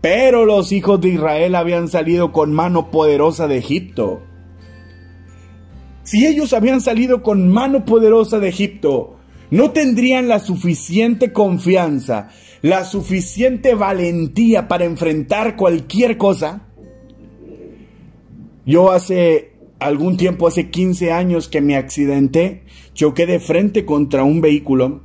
Pero 0.00 0.44
los 0.44 0.72
hijos 0.72 1.00
de 1.00 1.10
Israel 1.10 1.54
habían 1.54 1.86
salido 1.86 2.32
con 2.32 2.52
mano 2.52 2.90
poderosa 2.90 3.46
de 3.46 3.58
Egipto. 3.58 4.22
Si 6.02 6.26
ellos 6.26 6.52
habían 6.52 6.80
salido 6.80 7.22
con 7.22 7.46
mano 7.46 7.84
poderosa 7.84 8.40
de 8.40 8.48
Egipto, 8.48 9.18
no 9.52 9.70
tendrían 9.70 10.26
la 10.26 10.40
suficiente 10.40 11.32
confianza 11.32 12.28
la 12.62 12.84
suficiente 12.84 13.74
valentía 13.74 14.68
para 14.68 14.84
enfrentar 14.84 15.56
cualquier 15.56 16.16
cosa. 16.16 16.68
Yo 18.64 18.92
hace 18.92 19.54
algún 19.80 20.16
tiempo, 20.16 20.46
hace 20.46 20.70
15 20.70 21.10
años 21.10 21.48
que 21.48 21.60
me 21.60 21.76
accidenté, 21.76 22.62
choqué 22.94 23.26
de 23.26 23.40
frente 23.40 23.84
contra 23.84 24.22
un 24.22 24.40
vehículo. 24.40 25.02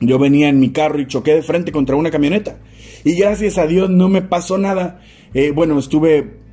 Yo 0.00 0.20
venía 0.20 0.48
en 0.48 0.60
mi 0.60 0.70
carro 0.70 1.00
y 1.00 1.08
choqué 1.08 1.34
de 1.34 1.42
frente 1.42 1.72
contra 1.72 1.96
una 1.96 2.12
camioneta. 2.12 2.60
Y 3.02 3.14
gracias 3.14 3.58
a 3.58 3.66
Dios 3.66 3.90
no 3.90 4.08
me 4.08 4.22
pasó 4.22 4.56
nada. 4.56 5.00
Eh, 5.34 5.50
bueno, 5.50 5.76
estuve 5.80 6.43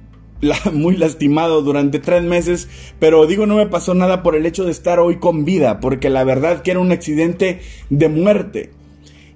muy 0.74 0.98
lastimado 0.98 1.62
durante 1.62 2.00
tres 2.00 2.24
meses, 2.24 2.68
pero 3.00 3.26
digo 3.28 3.46
no 3.46 3.58
me 3.58 3.68
pasó 3.68 3.94
nada 3.94 4.24
por 4.24 4.36
el 4.36 4.46
hecho 4.46 4.66
de 4.66 4.72
estar 4.72 5.00
hoy 5.00 5.18
con 5.18 5.46
vida, 5.46 5.80
porque 5.80 6.10
la 6.10 6.24
verdad 6.24 6.62
que 6.62 6.72
era 6.72 6.80
un 6.80 6.92
accidente 6.92 7.60
de 7.90 8.10
muerte. 8.10 8.72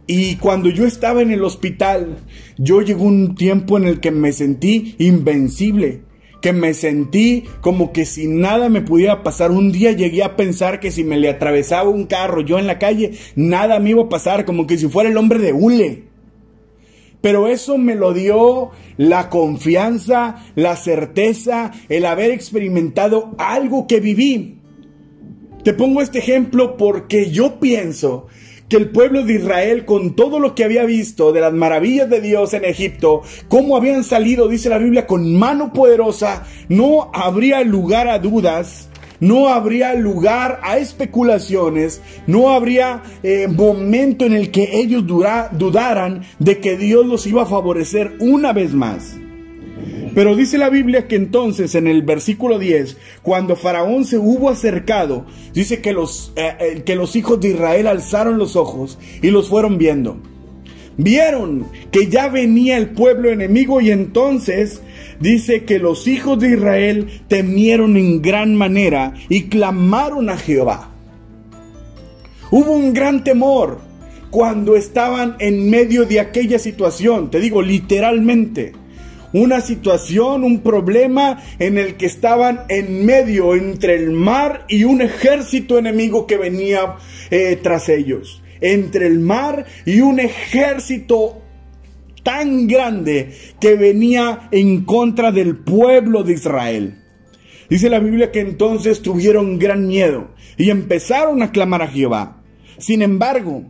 Y 0.07 0.35
cuando 0.35 0.69
yo 0.69 0.85
estaba 0.85 1.21
en 1.21 1.31
el 1.31 1.43
hospital, 1.43 2.17
yo 2.57 2.81
llegó 2.81 3.05
un 3.05 3.35
tiempo 3.35 3.77
en 3.77 3.85
el 3.85 3.99
que 3.99 4.11
me 4.11 4.33
sentí 4.33 4.95
invencible, 4.99 6.01
que 6.41 6.53
me 6.53 6.75
sentí 6.75 7.45
como 7.61 7.91
que 7.91 8.05
si 8.05 8.27
nada 8.27 8.69
me 8.69 8.81
pudiera 8.81 9.23
pasar. 9.23 9.49
Un 9.49 9.71
día 9.71 9.93
llegué 9.93 10.23
a 10.23 10.35
pensar 10.35 10.79
que 10.79 10.91
si 10.91 11.03
me 11.03 11.17
le 11.17 11.29
atravesaba 11.29 11.89
un 11.89 12.05
carro 12.05 12.41
yo 12.41 12.59
en 12.59 12.67
la 12.67 12.77
calle, 12.77 13.13
nada 13.35 13.79
me 13.79 13.91
iba 13.91 14.03
a 14.03 14.09
pasar, 14.09 14.45
como 14.45 14.67
que 14.67 14.77
si 14.77 14.87
fuera 14.87 15.09
el 15.09 15.17
hombre 15.17 15.39
de 15.39 15.53
hule. 15.53 16.03
Pero 17.25 17.47
eso 17.47 17.79
me 17.79 17.95
lo 17.95 18.13
dio 18.13 18.69
la 18.97 19.31
confianza, 19.31 20.45
la 20.53 20.75
certeza, 20.75 21.71
el 21.89 22.05
haber 22.05 22.29
experimentado 22.29 23.33
algo 23.39 23.87
que 23.87 23.99
viví. 23.99 24.59
Te 25.63 25.73
pongo 25.73 26.03
este 26.03 26.19
ejemplo 26.19 26.77
porque 26.77 27.31
yo 27.31 27.59
pienso 27.59 28.27
que 28.69 28.77
el 28.77 28.91
pueblo 28.91 29.23
de 29.23 29.33
Israel, 29.33 29.85
con 29.85 30.15
todo 30.15 30.37
lo 30.37 30.53
que 30.53 30.65
había 30.65 30.85
visto 30.85 31.31
de 31.31 31.41
las 31.41 31.51
maravillas 31.51 32.11
de 32.11 32.21
Dios 32.21 32.53
en 32.53 32.63
Egipto, 32.63 33.23
cómo 33.47 33.75
habían 33.75 34.03
salido, 34.03 34.47
dice 34.47 34.69
la 34.69 34.77
Biblia, 34.77 35.07
con 35.07 35.35
mano 35.35 35.73
poderosa, 35.73 36.45
no 36.69 37.09
habría 37.11 37.63
lugar 37.63 38.07
a 38.07 38.19
dudas, 38.19 38.91
no 39.19 39.49
habría 39.49 39.93
lugar 39.95 40.59
a 40.63 40.77
especulaciones, 40.77 42.01
no 42.27 42.51
habría 42.51 43.03
eh, 43.23 43.47
momento 43.47 44.25
en 44.25 44.33
el 44.33 44.51
que 44.51 44.79
ellos 44.79 45.05
dudaran 45.05 46.23
de 46.39 46.59
que 46.59 46.77
Dios 46.77 47.05
los 47.05 47.25
iba 47.27 47.43
a 47.43 47.47
favorecer 47.47 48.15
una 48.19 48.53
vez 48.53 48.73
más. 48.73 49.17
Pero 50.13 50.35
dice 50.35 50.57
la 50.57 50.69
Biblia 50.69 51.07
que 51.07 51.17
entonces 51.17 51.75
en 51.75 51.87
el 51.87 52.01
versículo 52.01 52.57
10, 52.57 52.97
cuando 53.21 53.57
Faraón 53.57 54.05
se 54.05 54.17
hubo 54.17 54.49
acercado, 54.49 55.25
dice 55.53 55.81
que 55.81 55.91
los, 55.91 56.31
eh, 56.37 56.55
eh, 56.59 56.83
que 56.85 56.95
los 56.95 57.17
hijos 57.17 57.41
de 57.41 57.49
Israel 57.49 57.87
alzaron 57.87 58.37
los 58.37 58.55
ojos 58.55 58.97
y 59.21 59.29
los 59.29 59.49
fueron 59.49 59.77
viendo. 59.77 60.17
Vieron 60.97 61.67
que 61.91 62.07
ya 62.07 62.29
venía 62.29 62.77
el 62.77 62.89
pueblo 62.89 63.29
enemigo 63.29 63.81
y 63.81 63.91
entonces 63.91 64.81
dice 65.19 65.65
que 65.65 65.79
los 65.79 66.07
hijos 66.07 66.39
de 66.39 66.51
Israel 66.51 67.21
temieron 67.27 67.97
en 67.97 68.21
gran 68.21 68.55
manera 68.55 69.13
y 69.27 69.43
clamaron 69.43 70.29
a 70.29 70.37
Jehová. 70.37 70.91
Hubo 72.51 72.71
un 72.71 72.93
gran 72.93 73.23
temor 73.23 73.79
cuando 74.29 74.75
estaban 74.75 75.35
en 75.39 75.69
medio 75.69 76.05
de 76.05 76.19
aquella 76.19 76.59
situación, 76.59 77.29
te 77.29 77.39
digo 77.39 77.61
literalmente 77.61 78.73
una 79.35 79.59
situación, 79.59 80.45
un 80.45 80.61
problema 80.61 81.43
en 81.59 81.77
el 81.77 81.95
que 81.95 82.05
estaban 82.05 82.61
en 82.69 83.05
medio 83.05 83.53
entre 83.53 83.95
el 83.95 84.11
mar 84.11 84.65
y 84.69 84.85
un 84.85 85.01
ejército 85.01 85.77
enemigo 85.77 86.25
que 86.25 86.37
venía 86.37 86.95
eh, 87.31 87.59
tras 87.61 87.89
ellos. 87.89 88.41
Entre 88.73 89.07
el 89.07 89.19
mar 89.19 89.65
y 89.85 90.01
un 90.01 90.19
ejército 90.19 91.41
tan 92.23 92.67
grande 92.67 93.33
que 93.59 93.75
venía 93.75 94.47
en 94.51 94.85
contra 94.85 95.31
del 95.31 95.57
pueblo 95.57 96.23
de 96.23 96.33
Israel. 96.33 97.01
Dice 97.69 97.89
la 97.89 97.99
Biblia 97.99 98.31
que 98.31 98.39
entonces 98.39 99.01
tuvieron 99.01 99.59
gran 99.59 99.87
miedo 99.87 100.29
y 100.57 100.69
empezaron 100.69 101.43
a 101.43 101.51
clamar 101.51 101.81
a 101.81 101.87
Jehová. 101.87 102.43
Sin 102.77 103.01
embargo, 103.01 103.63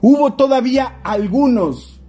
hubo 0.00 0.34
todavía 0.34 1.00
algunos, 1.02 2.00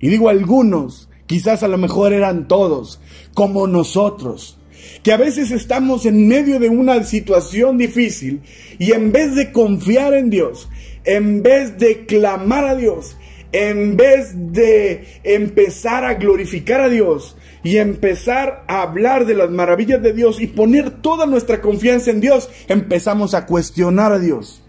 y 0.00 0.08
digo 0.08 0.28
algunos, 0.28 1.08
Quizás 1.28 1.62
a 1.62 1.68
lo 1.68 1.76
mejor 1.76 2.14
eran 2.14 2.48
todos, 2.48 3.00
como 3.34 3.66
nosotros, 3.66 4.58
que 5.02 5.12
a 5.12 5.18
veces 5.18 5.50
estamos 5.50 6.06
en 6.06 6.26
medio 6.26 6.58
de 6.58 6.70
una 6.70 7.04
situación 7.04 7.76
difícil 7.76 8.40
y 8.78 8.92
en 8.92 9.12
vez 9.12 9.34
de 9.34 9.52
confiar 9.52 10.14
en 10.14 10.30
Dios, 10.30 10.70
en 11.08 11.42
vez 11.42 11.78
de 11.78 12.04
clamar 12.04 12.66
a 12.66 12.74
Dios, 12.76 13.16
en 13.52 13.96
vez 13.96 14.34
de 14.52 15.06
empezar 15.24 16.04
a 16.04 16.14
glorificar 16.14 16.82
a 16.82 16.90
Dios 16.90 17.34
y 17.64 17.78
empezar 17.78 18.64
a 18.68 18.82
hablar 18.82 19.24
de 19.24 19.32
las 19.32 19.48
maravillas 19.48 20.02
de 20.02 20.12
Dios 20.12 20.38
y 20.38 20.48
poner 20.48 20.90
toda 21.00 21.24
nuestra 21.24 21.62
confianza 21.62 22.10
en 22.10 22.20
Dios, 22.20 22.50
empezamos 22.68 23.32
a 23.32 23.46
cuestionar 23.46 24.12
a 24.12 24.18
Dios. 24.18 24.62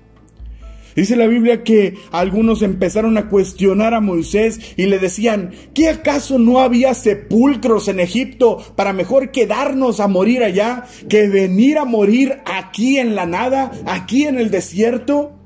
Dice 0.95 1.17
la 1.17 1.27
Biblia 1.27 1.61
que 1.65 1.95
algunos 2.11 2.61
empezaron 2.61 3.17
a 3.17 3.27
cuestionar 3.27 3.93
a 3.93 3.99
Moisés 3.99 4.61
y 4.77 4.85
le 4.85 4.97
decían, 4.97 5.51
¿qué 5.73 5.89
acaso 5.89 6.39
no 6.39 6.61
había 6.61 6.93
sepulcros 6.93 7.89
en 7.89 7.99
Egipto 7.99 8.63
para 8.77 8.93
mejor 8.93 9.31
quedarnos 9.31 9.99
a 9.99 10.07
morir 10.07 10.41
allá 10.41 10.85
que 11.09 11.27
venir 11.27 11.77
a 11.77 11.85
morir 11.85 12.37
aquí 12.45 12.97
en 12.97 13.13
la 13.13 13.25
nada, 13.25 13.71
aquí 13.85 14.25
en 14.25 14.39
el 14.39 14.51
desierto? 14.51 15.38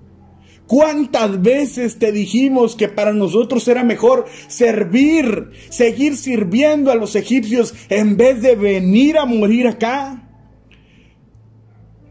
¿Cuántas 0.73 1.39
veces 1.39 1.99
te 1.99 2.11
dijimos 2.11 2.75
que 2.75 2.89
para 2.89 3.13
nosotros 3.13 3.67
era 3.67 3.83
mejor 3.83 4.25
servir, 4.47 5.51
seguir 5.69 6.17
sirviendo 6.17 6.91
a 6.91 6.95
los 6.95 7.15
egipcios 7.15 7.75
en 7.89 8.17
vez 8.17 8.41
de 8.41 8.55
venir 8.55 9.19
a 9.19 9.25
morir 9.25 9.67
acá? 9.67 10.31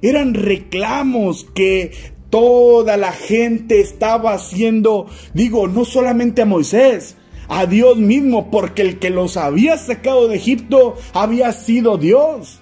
Eran 0.01 0.35
reclamos 0.35 1.45
que 1.57 1.91
toda 2.31 2.97
la 2.97 3.11
gente 3.11 3.81
estaba 3.81 4.33
haciendo, 4.33 5.09
digo, 5.35 5.67
no 5.67 5.85
solamente 5.85 6.43
a 6.43 6.47
Moisés, 6.47 7.17
a 7.49 7.67
Dios 7.67 7.97
mismo, 7.97 8.49
porque 8.53 8.83
el 8.83 9.01
que 9.01 9.11
los 9.11 9.37
había 9.37 9.77
sacado 9.77 10.29
de 10.29 10.37
Egipto 10.37 10.95
había 11.15 11.51
sido 11.51 11.99
Dios. 11.99 12.62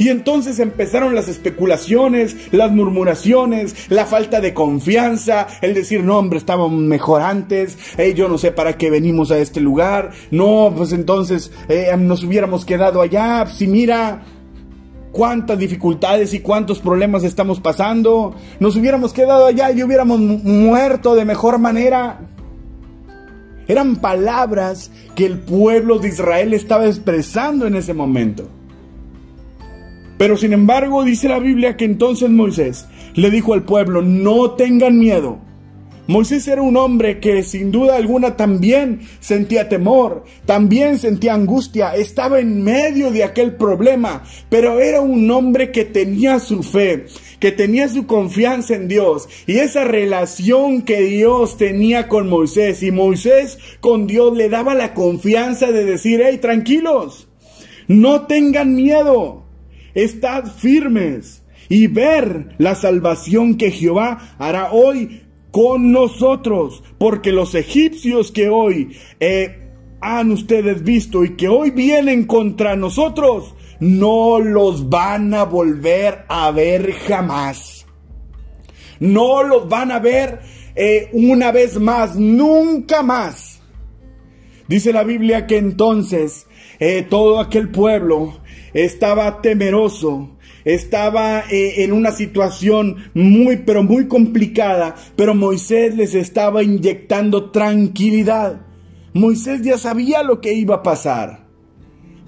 Y 0.00 0.08
entonces 0.08 0.58
empezaron 0.60 1.14
las 1.14 1.28
especulaciones, 1.28 2.34
las 2.52 2.72
murmuraciones, 2.72 3.90
la 3.90 4.06
falta 4.06 4.40
de 4.40 4.54
confianza, 4.54 5.46
el 5.60 5.74
decir, 5.74 6.02
no, 6.02 6.16
hombre, 6.16 6.38
estábamos 6.38 6.80
mejor 6.80 7.20
antes, 7.20 7.76
eh, 7.98 8.14
yo 8.14 8.26
no 8.26 8.38
sé 8.38 8.50
para 8.50 8.78
qué 8.78 8.88
venimos 8.88 9.30
a 9.30 9.36
este 9.36 9.60
lugar, 9.60 10.12
no, 10.30 10.72
pues 10.74 10.94
entonces 10.94 11.52
eh, 11.68 11.94
nos 11.98 12.24
hubiéramos 12.24 12.64
quedado 12.64 13.02
allá, 13.02 13.44
si 13.44 13.66
mira, 13.66 14.22
cuántas 15.12 15.58
dificultades 15.58 16.32
y 16.32 16.40
cuántos 16.40 16.78
problemas 16.78 17.22
estamos 17.22 17.60
pasando. 17.60 18.34
Nos 18.58 18.76
hubiéramos 18.76 19.12
quedado 19.12 19.44
allá 19.44 19.70
y 19.70 19.82
hubiéramos 19.82 20.18
muerto 20.18 21.14
de 21.14 21.26
mejor 21.26 21.58
manera. 21.58 22.20
Eran 23.68 23.96
palabras 23.96 24.90
que 25.14 25.26
el 25.26 25.40
pueblo 25.40 25.98
de 25.98 26.08
Israel 26.08 26.54
estaba 26.54 26.86
expresando 26.86 27.66
en 27.66 27.74
ese 27.74 27.92
momento. 27.92 28.48
Pero 30.20 30.36
sin 30.36 30.52
embargo 30.52 31.02
dice 31.02 31.30
la 31.30 31.38
Biblia 31.38 31.78
que 31.78 31.86
entonces 31.86 32.28
Moisés 32.28 32.84
le 33.14 33.30
dijo 33.30 33.54
al 33.54 33.62
pueblo, 33.62 34.02
no 34.02 34.50
tengan 34.50 34.98
miedo. 34.98 35.38
Moisés 36.08 36.46
era 36.46 36.60
un 36.60 36.76
hombre 36.76 37.20
que 37.20 37.42
sin 37.42 37.72
duda 37.72 37.96
alguna 37.96 38.36
también 38.36 39.00
sentía 39.20 39.70
temor, 39.70 40.24
también 40.44 40.98
sentía 40.98 41.32
angustia, 41.32 41.94
estaba 41.94 42.38
en 42.38 42.62
medio 42.62 43.10
de 43.10 43.24
aquel 43.24 43.56
problema, 43.56 44.22
pero 44.50 44.78
era 44.78 45.00
un 45.00 45.30
hombre 45.30 45.72
que 45.72 45.86
tenía 45.86 46.38
su 46.38 46.62
fe, 46.62 47.06
que 47.38 47.50
tenía 47.50 47.88
su 47.88 48.06
confianza 48.06 48.74
en 48.74 48.88
Dios 48.88 49.26
y 49.46 49.56
esa 49.56 49.84
relación 49.84 50.82
que 50.82 51.00
Dios 51.00 51.56
tenía 51.56 52.08
con 52.08 52.28
Moisés 52.28 52.82
y 52.82 52.90
Moisés 52.90 53.58
con 53.80 54.06
Dios 54.06 54.36
le 54.36 54.50
daba 54.50 54.74
la 54.74 54.92
confianza 54.92 55.72
de 55.72 55.86
decir, 55.86 56.20
hey, 56.22 56.36
tranquilos, 56.42 57.26
no 57.88 58.26
tengan 58.26 58.74
miedo, 58.74 59.46
Estad 59.94 60.46
firmes 60.46 61.42
y 61.68 61.86
ver 61.86 62.54
la 62.58 62.74
salvación 62.74 63.56
que 63.56 63.70
Jehová 63.70 64.36
hará 64.38 64.72
hoy 64.72 65.22
con 65.50 65.92
nosotros, 65.92 66.82
porque 66.98 67.32
los 67.32 67.54
egipcios 67.54 68.30
que 68.30 68.48
hoy 68.48 68.96
eh, 69.18 69.72
han 70.00 70.30
ustedes 70.30 70.82
visto 70.82 71.24
y 71.24 71.36
que 71.36 71.48
hoy 71.48 71.70
vienen 71.70 72.24
contra 72.24 72.76
nosotros, 72.76 73.54
no 73.80 74.40
los 74.40 74.88
van 74.88 75.34
a 75.34 75.44
volver 75.44 76.24
a 76.28 76.50
ver 76.50 76.92
jamás. 76.92 77.86
No 78.98 79.42
los 79.42 79.68
van 79.68 79.90
a 79.90 79.98
ver 79.98 80.40
eh, 80.74 81.08
una 81.12 81.52
vez 81.52 81.78
más, 81.78 82.16
nunca 82.16 83.02
más. 83.02 83.60
Dice 84.68 84.92
la 84.92 85.02
Biblia 85.02 85.46
que 85.46 85.56
entonces 85.56 86.46
eh, 86.78 87.04
todo 87.08 87.40
aquel 87.40 87.70
pueblo 87.70 88.40
estaba 88.74 89.40
temeroso, 89.42 90.36
estaba 90.64 91.44
eh, 91.50 91.84
en 91.84 91.92
una 91.92 92.12
situación 92.12 92.96
muy, 93.14 93.58
pero 93.58 93.82
muy 93.82 94.08
complicada, 94.08 94.94
pero 95.16 95.34
Moisés 95.34 95.96
les 95.96 96.14
estaba 96.14 96.62
inyectando 96.62 97.50
tranquilidad. 97.50 98.62
Moisés 99.12 99.62
ya 99.62 99.78
sabía 99.78 100.22
lo 100.22 100.40
que 100.40 100.52
iba 100.54 100.76
a 100.76 100.82
pasar. 100.82 101.50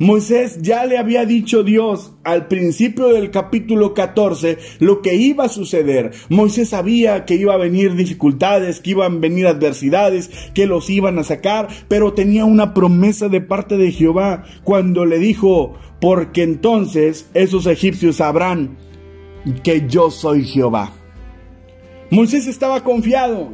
Moisés 0.03 0.59
ya 0.63 0.85
le 0.85 0.99
había 0.99 1.25
dicho 1.27 1.63
Dios 1.63 2.15
al 2.25 2.49
principio 2.49 3.09
del 3.09 3.31
capítulo 3.31 3.95
14 3.95 4.59
lo 4.81 5.01
que 5.01 5.15
iba 5.15 5.45
a 5.45 5.49
suceder. 5.49 6.11
Moisés 6.29 6.71
sabía 6.71 7.25
que 7.25 7.37
iba 7.37 7.55
a 7.55 7.59
venir 7.59 7.95
dificultades, 7.95 8.81
que 8.81 8.91
iban 8.91 9.17
a 9.17 9.19
venir 9.21 9.47
adversidades, 9.47 10.29
que 10.55 10.67
los 10.67 10.91
iban 10.91 11.21
a 11.21 11.25
sacar, 11.25 11.69
pero 11.87 12.15
tenía 12.15 12.45
una 12.45 12.75
promesa 12.75 13.29
de 13.29 13.43
parte 13.43 13.77
de 13.77 13.93
Jehová 13.93 14.45
cuando 14.65 15.05
le 15.05 15.21
dijo, 15.21 15.75
porque 16.03 16.43
entonces 16.43 17.31
esos 17.33 17.67
egipcios 17.67 18.17
sabrán 18.17 18.77
que 19.65 19.87
yo 19.89 20.11
soy 20.11 20.45
Jehová. 20.45 20.93
Moisés 22.11 22.47
estaba 22.47 22.85
confiado, 22.85 23.53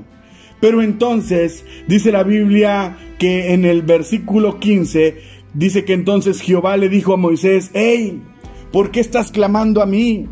pero 0.60 0.82
entonces 0.82 1.64
dice 1.86 2.10
la 2.10 2.24
Biblia 2.24 2.98
que 3.20 3.52
en 3.52 3.64
el 3.64 3.82
versículo 3.82 4.58
15 4.58 5.38
Dice 5.54 5.84
que 5.84 5.94
entonces 5.94 6.40
Jehová 6.40 6.76
le 6.76 6.88
dijo 6.88 7.14
a 7.14 7.16
Moisés, 7.16 7.70
hey, 7.72 8.22
¿por 8.70 8.90
qué 8.90 9.00
estás 9.00 9.32
clamando 9.32 9.82
a 9.82 9.86
mí? 9.86 10.28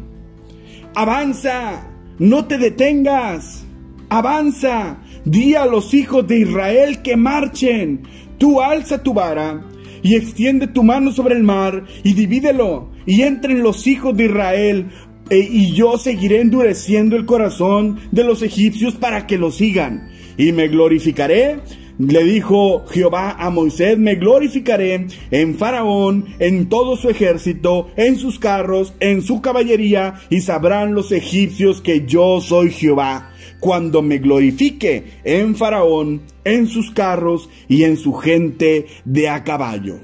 Avanza, 0.94 1.88
no 2.18 2.44
te 2.44 2.59
detengas, 2.59 3.64
avanza, 4.09 4.98
di 5.24 5.55
a 5.55 5.66
los 5.66 5.94
hijos 5.94 6.26
de 6.26 6.40
Israel 6.40 7.02
que 7.02 7.16
marchen, 7.16 8.02
tú 8.38 8.61
alza 8.61 9.02
tu 9.02 9.14
vara 9.14 9.64
y 10.07 10.14
extiende 10.14 10.69
tu 10.69 10.85
mano 10.85 11.11
sobre 11.11 11.35
el 11.35 11.42
mar 11.42 11.85
y 12.05 12.12
divídelo 12.14 12.92
y 13.07 13.23
entren 13.23 13.64
los 13.64 13.88
hijos 13.88 14.16
de 14.16 14.27
Israel 14.27 14.87
e, 15.31 15.38
y 15.38 15.73
yo 15.73 15.99
seguiré 15.99 16.40
endureciendo 16.40 17.16
el 17.16 17.27
corazón 17.27 17.99
de 18.12 18.23
los 18.23 18.42
egipcios 18.42 18.95
para 18.95 19.27
que 19.27 19.37
lo 19.37 19.51
sigan. 19.51 20.09
Y 20.38 20.53
me 20.53 20.69
glorificaré 20.69 21.59
le 21.99 22.25
dijo 22.25 22.85
Jehová 22.90 23.37
a 23.38 23.49
Moisés, 23.51 23.99
me 23.99 24.16
glorificaré 24.16 25.07
en 25.31 25.55
Faraón, 25.55 26.27
en 26.38 26.69
todo 26.69 26.97
su 26.97 27.09
ejército, 27.09 27.88
en 27.97 28.16
sus 28.16 28.38
carros, 28.38 28.92
en 29.01 29.23
su 29.23 29.40
caballería, 29.40 30.14
y 30.29 30.42
sabrán 30.42 30.95
los 30.95 31.11
egipcios 31.11 31.81
que 31.81 32.05
yo 32.07 32.42
soy 32.42 32.71
Jehová, 32.71 33.33
cuando 33.61 34.03
me 34.03 34.19
glorifique 34.19 35.21
en 35.25 35.57
Faraón, 35.57 36.23
en 36.45 36.66
sus 36.66 36.90
carros 36.90 37.49
y 37.69 37.85
en 37.85 37.97
su 37.97 38.12
gente 38.14 38.87
de 39.05 39.29
a 39.29 39.45
caballo. 39.45 40.01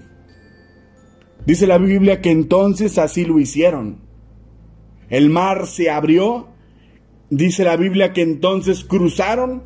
Dice 1.47 1.67
la 1.67 1.79
Biblia 1.79 2.21
que 2.21 2.31
entonces 2.31 2.99
así 2.99 3.25
lo 3.25 3.41
hicieron. 3.41 3.99
El 5.09 5.29
mar 5.29 5.67
se 5.67 5.91
abrió. 5.91 6.49
Dice 7.31 7.65
la 7.65 7.77
Biblia 7.77 8.13
que 8.13 8.23
entonces 8.23 8.85
cruzaron 8.85 9.65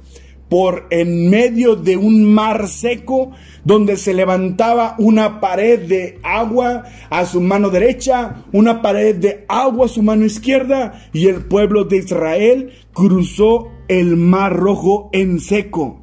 por 0.49 0.87
en 0.91 1.29
medio 1.29 1.75
de 1.77 1.97
un 1.97 2.25
mar 2.33 2.69
seco 2.69 3.33
donde 3.65 3.97
se 3.97 4.15
levantaba 4.15 4.95
una 4.99 5.41
pared 5.41 5.81
de 5.81 6.21
agua 6.23 6.85
a 7.11 7.27
su 7.27 7.41
mano 7.41 7.69
derecha, 7.71 8.45
una 8.53 8.81
pared 8.81 9.17
de 9.17 9.45
agua 9.49 9.87
a 9.87 9.89
su 9.89 10.03
mano 10.03 10.25
izquierda 10.25 11.09
y 11.13 11.27
el 11.27 11.45
pueblo 11.47 11.85
de 11.85 11.99
Israel 11.99 12.73
cruzó 12.93 13.73
el 13.89 14.17
mar 14.17 14.55
rojo 14.55 15.11
en 15.13 15.41
seco, 15.41 16.03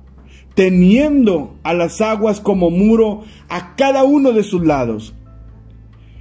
teniendo 0.56 1.56
a 1.64 1.74
las 1.74 2.02
aguas 2.02 2.40
como 2.40 2.70
muro 2.70 3.24
a 3.50 3.76
cada 3.76 4.04
uno 4.04 4.32
de 4.32 4.44
sus 4.44 4.66
lados. 4.66 5.14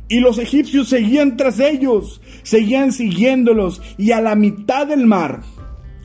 Y 0.09 0.20
los 0.20 0.38
egipcios 0.38 0.88
seguían 0.88 1.37
tras 1.37 1.59
ellos, 1.59 2.20
seguían 2.42 2.92
siguiéndolos 2.92 3.81
y 3.96 4.12
a 4.12 4.20
la 4.20 4.35
mitad 4.35 4.87
del 4.87 5.07
mar 5.07 5.42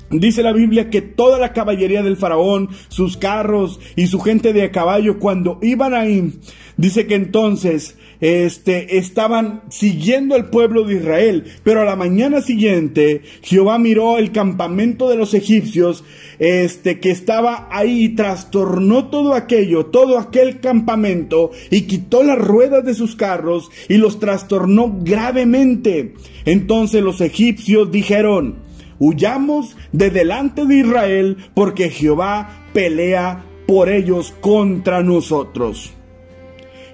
Dice 0.10 0.41
la 0.41 0.54
Biblia 0.54 0.89
que 0.89 1.02
toda 1.02 1.38
la 1.38 1.52
caballería 1.52 2.02
del 2.02 2.15
faraón, 2.15 2.70
sus 2.88 3.17
carros 3.17 3.80
y 3.96 4.08
su 4.08 4.20
gente 4.22 4.54
de 4.54 4.63
a 4.63 4.72
caballo, 4.72 5.20
cuando 5.20 5.60
iban 5.62 5.93
ahí, 5.93 6.34
dice 6.78 7.08
que 7.08 7.15
entonces 7.15 7.98
este, 8.22 8.98
estaban 8.98 9.63
siguiendo 9.70 10.36
al 10.36 10.50
pueblo 10.50 10.84
de 10.84 10.96
Israel. 10.96 11.43
Pero 11.63 11.82
a 11.82 11.86
la 11.86 11.96
mañana 11.96 12.41
siguiente, 12.41 13.22
Jehová 13.41 13.80
miró 13.80 14.17
el 14.17 14.32
campamento 14.32 15.10
de 15.10 15.17
los 15.17 15.34
egipcios, 15.34 16.04
este, 16.39 17.00
que 17.00 17.12
estaba 17.12 17.67
ahí 17.72 18.06
y 18.06 18.10
trastornó 18.15 19.10
todo 19.10 19.34
aquello, 19.34 19.88
todo 19.88 20.17
aquel 20.20 20.60
campamento 20.60 21.52
y 21.70 21.82
quitó 21.82 22.24
las 22.24 22.38
ruedas 22.38 22.86
de 22.86 22.93
sus 22.93 23.15
carros 23.15 23.70
y 23.89 23.98
los 23.98 24.20
trastornó 24.20 25.00
gravemente. 25.02 26.13
Entonces 26.46 27.04
los 27.04 27.22
egipcios 27.22 27.91
dijeron, 27.91 28.66
huyamos 28.99 29.77
de 29.91 30.10
delante 30.10 30.65
de 30.65 30.77
Israel, 30.77 31.38
porque 31.53 31.89
Jehová 31.89 32.67
pelea 32.73 33.43
por 33.67 33.89
ellos 33.89 34.33
contra 34.41 35.03
nosotros. 35.03 35.93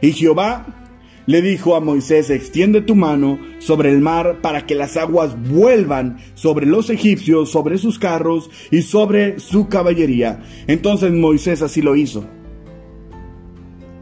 Y 0.02 0.12
Jehová 0.12 0.84
le 1.26 1.42
dijo 1.42 1.76
a 1.76 1.80
Moisés, 1.80 2.30
extiende 2.30 2.82
tu 2.82 2.96
mano 2.96 3.40
sobre 3.60 3.92
el 3.92 4.02
mar 4.02 4.40
para 4.42 4.66
que 4.66 4.76
las 4.76 4.98
aguas 4.98 5.38
vuelvan 5.50 6.18
sobre 6.34 6.66
los 6.66 6.90
egipcios, 6.90 7.52
sobre 7.52 7.78
sus 7.78 8.00
carros 8.00 8.50
y 8.72 8.82
sobre 8.82 9.40
su 9.40 9.70
caballería. 9.70 10.44
Entonces 10.68 11.12
Moisés 11.14 11.62
así 11.62 11.82
lo 11.82 11.96
hizo. 11.96 12.26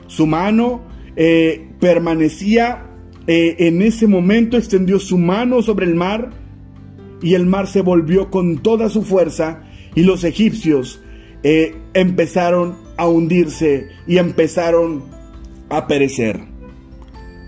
Su 0.07 0.25
mano 0.25 0.81
eh, 1.15 1.69
permanecía 1.79 2.87
eh, 3.27 3.55
en 3.59 3.81
ese 3.81 4.07
momento, 4.07 4.57
extendió 4.57 4.99
su 4.99 5.17
mano 5.17 5.61
sobre 5.61 5.85
el 5.85 5.95
mar 5.95 6.31
y 7.21 7.36
el 7.36 7.45
mar 7.45 7.67
se 7.67 7.81
volvió 7.81 8.29
con 8.29 8.57
toda 8.57 8.89
su 8.89 9.03
fuerza 9.03 9.63
y 9.95 10.03
los 10.03 10.23
egipcios 10.23 11.01
eh, 11.43 11.75
empezaron 11.93 12.77
a 12.97 13.07
hundirse 13.07 13.89
y 14.07 14.17
empezaron 14.17 15.03
a 15.69 15.88
perecer. 15.88 16.41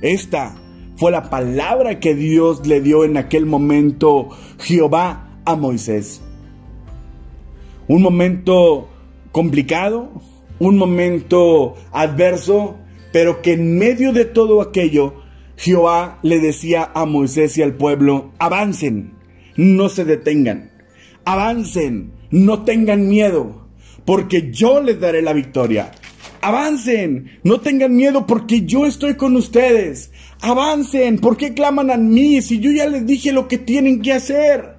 Esta 0.01 0.55
fue 0.95 1.11
la 1.11 1.29
palabra 1.29 1.99
que 1.99 2.15
Dios 2.15 2.65
le 2.67 2.81
dio 2.81 3.03
en 3.03 3.17
aquel 3.17 3.45
momento 3.45 4.29
Jehová 4.59 5.39
a 5.45 5.55
Moisés. 5.55 6.21
Un 7.87 8.01
momento 8.01 8.89
complicado, 9.31 10.09
un 10.59 10.77
momento 10.77 11.75
adverso, 11.91 12.77
pero 13.11 13.41
que 13.41 13.53
en 13.53 13.77
medio 13.77 14.13
de 14.13 14.25
todo 14.25 14.61
aquello, 14.61 15.15
Jehová 15.57 16.19
le 16.23 16.39
decía 16.39 16.91
a 16.93 17.05
Moisés 17.05 17.57
y 17.57 17.61
al 17.61 17.75
pueblo, 17.75 18.31
avancen, 18.39 19.13
no 19.55 19.89
se 19.89 20.05
detengan, 20.05 20.71
avancen, 21.25 22.11
no 22.31 22.63
tengan 22.63 23.07
miedo, 23.07 23.67
porque 24.05 24.51
yo 24.51 24.81
les 24.81 24.99
daré 24.99 25.21
la 25.21 25.33
victoria. 25.33 25.91
Avancen, 26.41 27.39
no 27.43 27.61
tengan 27.61 27.95
miedo 27.95 28.27
porque 28.27 28.65
yo 28.65 28.85
estoy 28.85 29.15
con 29.15 29.35
ustedes. 29.37 30.11
Avancen, 30.41 31.19
¿por 31.19 31.37
qué 31.37 31.53
claman 31.53 31.89
a 31.89 31.95
mí 31.95 32.41
si 32.41 32.59
yo 32.59 32.69
ya 32.71 32.85
les 32.85 33.05
dije 33.05 33.31
lo 33.31 33.47
que 33.47 33.57
tienen 33.57 34.01
que 34.01 34.11
hacer? 34.11 34.72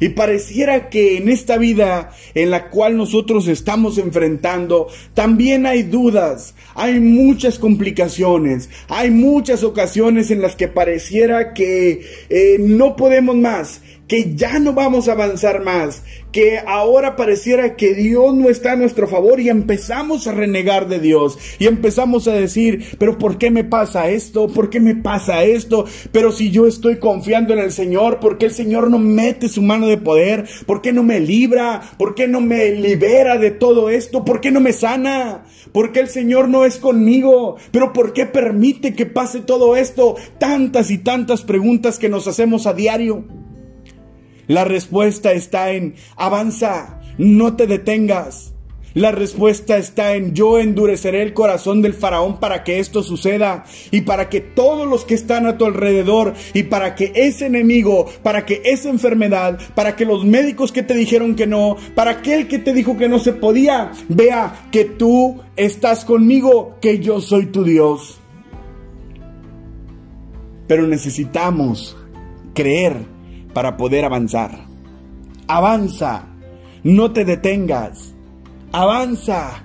Y 0.00 0.10
pareciera 0.10 0.88
que 0.88 1.16
en 1.16 1.28
esta 1.28 1.56
vida 1.56 2.12
en 2.34 2.50
la 2.50 2.68
cual 2.70 2.96
nosotros 2.96 3.48
estamos 3.48 3.98
enfrentando, 3.98 4.88
también 5.14 5.66
hay 5.66 5.82
dudas, 5.84 6.54
hay 6.74 7.00
muchas 7.00 7.58
complicaciones, 7.58 8.70
hay 8.88 9.10
muchas 9.10 9.62
ocasiones 9.62 10.30
en 10.30 10.42
las 10.42 10.56
que 10.56 10.68
pareciera 10.68 11.54
que 11.54 12.04
eh, 12.28 12.56
no 12.58 12.96
podemos 12.96 13.36
más, 13.36 13.82
que 14.08 14.34
ya 14.34 14.58
no 14.58 14.72
vamos 14.72 15.08
a 15.08 15.12
avanzar 15.12 15.64
más, 15.64 16.02
que 16.30 16.58
ahora 16.58 17.16
pareciera 17.16 17.76
que 17.76 17.94
Dios 17.94 18.34
no 18.34 18.50
está 18.50 18.72
a 18.72 18.76
nuestro 18.76 19.08
favor 19.08 19.40
y 19.40 19.48
empezamos 19.48 20.26
a 20.26 20.32
renegar 20.32 20.88
de 20.88 21.00
Dios 21.00 21.38
y 21.58 21.66
empezamos 21.66 22.28
a 22.28 22.32
decir, 22.32 22.84
pero 22.98 23.18
¿por 23.18 23.38
qué 23.38 23.50
me 23.50 23.64
pasa 23.64 24.10
esto? 24.10 24.48
¿Por 24.48 24.68
qué 24.68 24.80
me 24.80 24.94
pasa 24.94 25.44
esto? 25.44 25.86
Pero 26.12 26.32
si 26.32 26.50
yo 26.50 26.66
estoy 26.66 26.98
confiando 26.98 27.54
en 27.54 27.60
el 27.60 27.72
Señor, 27.72 28.20
¿por 28.20 28.36
qué 28.36 28.46
el 28.46 28.52
Señor 28.52 28.90
no 28.90 28.98
mete 28.98 29.48
su 29.48 29.62
mano 29.62 29.86
de 29.86 29.96
poder? 29.96 30.44
¿Por 30.66 30.82
qué 30.82 30.92
no 30.92 31.02
me 31.02 31.20
libra? 31.20 31.80
¿Por 31.98 32.14
qué 32.14 32.28
no 32.28 32.40
me 32.40 32.72
libera 32.72 33.38
de 33.38 33.50
todo 33.50 33.88
esto? 33.88 34.24
¿Por 34.24 34.40
qué 34.40 34.50
no 34.50 34.60
me 34.60 34.72
sana? 34.72 35.44
¿Por 35.72 35.92
qué 35.92 36.00
el 36.00 36.08
Señor 36.08 36.48
no 36.48 36.64
es 36.64 36.76
conmigo? 36.76 37.56
¿Pero 37.70 37.92
por 37.92 38.12
qué 38.12 38.26
permite 38.26 38.94
que 38.94 39.06
pase 39.06 39.40
todo 39.40 39.76
esto? 39.76 40.16
Tantas 40.38 40.90
y 40.90 40.98
tantas 40.98 41.42
preguntas 41.42 41.98
que 41.98 42.08
nos 42.08 42.26
hacemos 42.26 42.66
a 42.66 42.74
diario. 42.74 43.43
La 44.46 44.64
respuesta 44.64 45.32
está 45.32 45.72
en 45.72 45.94
avanza, 46.16 47.00
no 47.18 47.56
te 47.56 47.66
detengas. 47.66 48.54
La 48.94 49.10
respuesta 49.10 49.76
está 49.76 50.14
en 50.14 50.34
yo 50.34 50.60
endureceré 50.60 51.22
el 51.22 51.34
corazón 51.34 51.82
del 51.82 51.94
faraón 51.94 52.38
para 52.38 52.62
que 52.62 52.78
esto 52.78 53.02
suceda 53.02 53.64
y 53.90 54.02
para 54.02 54.28
que 54.28 54.40
todos 54.40 54.86
los 54.86 55.04
que 55.04 55.14
están 55.14 55.46
a 55.46 55.58
tu 55.58 55.64
alrededor 55.64 56.34
y 56.52 56.62
para 56.62 56.94
que 56.94 57.10
ese 57.16 57.46
enemigo, 57.46 58.06
para 58.22 58.46
que 58.46 58.62
esa 58.64 58.90
enfermedad, 58.90 59.58
para 59.74 59.96
que 59.96 60.04
los 60.04 60.24
médicos 60.24 60.70
que 60.70 60.84
te 60.84 60.94
dijeron 60.94 61.34
que 61.34 61.48
no, 61.48 61.76
para 61.96 62.12
aquel 62.12 62.46
que 62.46 62.60
te 62.60 62.72
dijo 62.72 62.96
que 62.96 63.08
no 63.08 63.18
se 63.18 63.32
podía, 63.32 63.90
vea 64.08 64.68
que 64.70 64.84
tú 64.84 65.40
estás 65.56 66.04
conmigo, 66.04 66.76
que 66.80 67.00
yo 67.00 67.20
soy 67.20 67.46
tu 67.46 67.64
Dios. 67.64 68.20
Pero 70.68 70.86
necesitamos 70.86 71.96
creer 72.54 73.13
para 73.54 73.76
poder 73.76 74.04
avanzar. 74.04 74.66
Avanza, 75.46 76.26
no 76.82 77.12
te 77.12 77.24
detengas. 77.24 78.12
Avanza, 78.72 79.64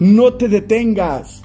no 0.00 0.34
te 0.34 0.48
detengas. 0.48 1.42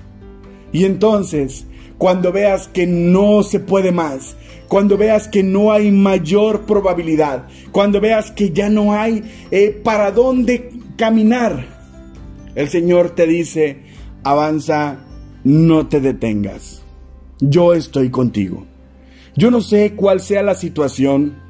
Y 0.72 0.86
entonces, 0.86 1.68
cuando 1.98 2.32
veas 2.32 2.68
que 2.68 2.88
no 2.88 3.44
se 3.44 3.60
puede 3.60 3.92
más, 3.92 4.36
cuando 4.68 4.98
veas 4.98 5.28
que 5.28 5.44
no 5.44 5.72
hay 5.72 5.92
mayor 5.92 6.62
probabilidad, 6.62 7.48
cuando 7.72 8.00
veas 8.00 8.32
que 8.32 8.52
ya 8.52 8.70
no 8.70 8.94
hay 8.94 9.24
eh, 9.52 9.80
para 9.84 10.12
dónde 10.12 10.72
caminar, 10.96 11.66
el 12.56 12.70
Señor 12.70 13.12
te 13.12 13.28
dice, 13.28 13.84
avanza, 14.24 15.00
no 15.44 15.88
te 15.88 16.00
detengas. 16.00 16.84
Yo 17.40 17.74
estoy 17.74 18.10
contigo. 18.10 18.66
Yo 19.36 19.52
no 19.52 19.62
sé 19.62 19.94
cuál 19.96 20.20
sea 20.20 20.44
la 20.44 20.56
situación, 20.56 21.41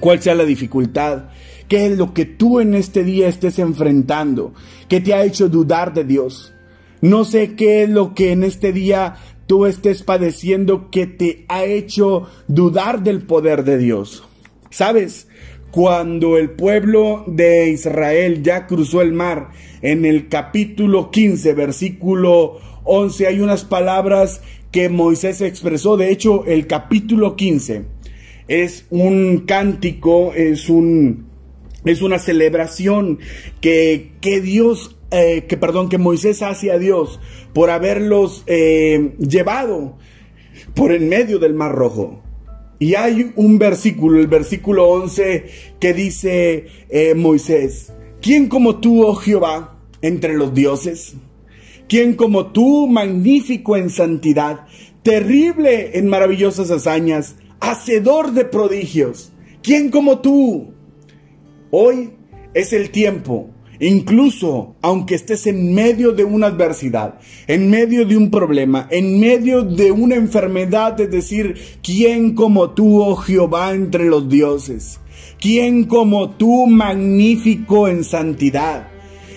cuál 0.00 0.20
sea 0.20 0.34
la 0.34 0.44
dificultad, 0.44 1.24
qué 1.68 1.86
es 1.86 1.98
lo 1.98 2.14
que 2.14 2.24
tú 2.24 2.60
en 2.60 2.74
este 2.74 3.04
día 3.04 3.28
estés 3.28 3.58
enfrentando, 3.58 4.54
qué 4.88 5.00
te 5.00 5.14
ha 5.14 5.24
hecho 5.24 5.48
dudar 5.48 5.92
de 5.94 6.04
Dios. 6.04 6.52
No 7.00 7.24
sé 7.24 7.54
qué 7.54 7.84
es 7.84 7.88
lo 7.88 8.14
que 8.14 8.32
en 8.32 8.42
este 8.42 8.72
día 8.72 9.16
tú 9.46 9.66
estés 9.66 10.02
padeciendo 10.02 10.90
que 10.90 11.06
te 11.06 11.44
ha 11.48 11.64
hecho 11.64 12.26
dudar 12.48 13.02
del 13.02 13.22
poder 13.22 13.64
de 13.64 13.78
Dios. 13.78 14.24
¿Sabes? 14.70 15.28
Cuando 15.70 16.36
el 16.38 16.50
pueblo 16.50 17.24
de 17.26 17.70
Israel 17.70 18.42
ya 18.42 18.66
cruzó 18.66 19.02
el 19.02 19.12
mar, 19.12 19.50
en 19.82 20.04
el 20.04 20.28
capítulo 20.28 21.10
15, 21.10 21.52
versículo 21.54 22.58
11, 22.84 23.26
hay 23.26 23.40
unas 23.40 23.64
palabras 23.64 24.40
que 24.72 24.88
Moisés 24.88 25.40
expresó. 25.40 25.96
De 25.96 26.10
hecho, 26.10 26.44
el 26.46 26.66
capítulo 26.66 27.36
15 27.36 27.97
es 28.48 28.86
un 28.90 29.44
cántico, 29.46 30.32
es 30.34 30.68
un 30.68 31.28
es 31.84 32.02
una 32.02 32.18
celebración 32.18 33.18
que, 33.60 34.12
que 34.20 34.40
Dios, 34.40 34.96
eh, 35.10 35.44
que 35.48 35.56
perdón, 35.56 35.88
que 35.88 35.98
Moisés 35.98 36.42
hace 36.42 36.70
a 36.70 36.78
Dios 36.78 37.20
por 37.52 37.70
haberlos 37.70 38.42
eh, 38.46 39.14
llevado 39.18 39.96
por 40.74 40.92
en 40.92 41.08
medio 41.08 41.38
del 41.38 41.54
Mar 41.54 41.72
Rojo. 41.72 42.22
Y 42.78 42.94
hay 42.94 43.32
un 43.36 43.58
versículo, 43.58 44.20
el 44.20 44.28
versículo 44.28 44.88
11, 44.88 45.46
que 45.80 45.94
dice 45.94 46.66
eh, 46.88 47.14
Moisés, 47.14 47.92
¿quién 48.20 48.48
como 48.48 48.76
tú, 48.76 49.04
oh 49.04 49.14
Jehová, 49.14 49.78
entre 50.02 50.34
los 50.34 50.54
dioses? 50.54 51.14
¿Quién 51.88 52.14
como 52.14 52.52
tú, 52.52 52.86
magnífico 52.86 53.76
en 53.76 53.90
santidad, 53.90 54.66
terrible 55.02 55.98
en 55.98 56.08
maravillosas 56.08 56.70
hazañas? 56.70 57.36
Hacedor 57.60 58.32
de 58.32 58.44
prodigios. 58.44 59.32
¿Quién 59.62 59.90
como 59.90 60.20
tú? 60.20 60.72
Hoy 61.70 62.10
es 62.54 62.72
el 62.72 62.90
tiempo, 62.90 63.50
incluso 63.78 64.76
aunque 64.82 65.14
estés 65.14 65.46
en 65.46 65.74
medio 65.74 66.12
de 66.12 66.24
una 66.24 66.46
adversidad, 66.46 67.18
en 67.46 67.70
medio 67.70 68.06
de 68.06 68.16
un 68.16 68.30
problema, 68.30 68.88
en 68.90 69.20
medio 69.20 69.62
de 69.62 69.92
una 69.92 70.14
enfermedad, 70.14 70.98
es 71.00 71.10
decir, 71.10 71.54
¿quién 71.82 72.34
como 72.34 72.70
tú, 72.70 73.02
oh 73.02 73.16
Jehová, 73.16 73.72
entre 73.72 74.06
los 74.06 74.28
dioses? 74.28 75.00
¿Quién 75.40 75.84
como 75.84 76.30
tú, 76.30 76.66
magnífico 76.66 77.86
en 77.88 78.04
santidad? 78.04 78.88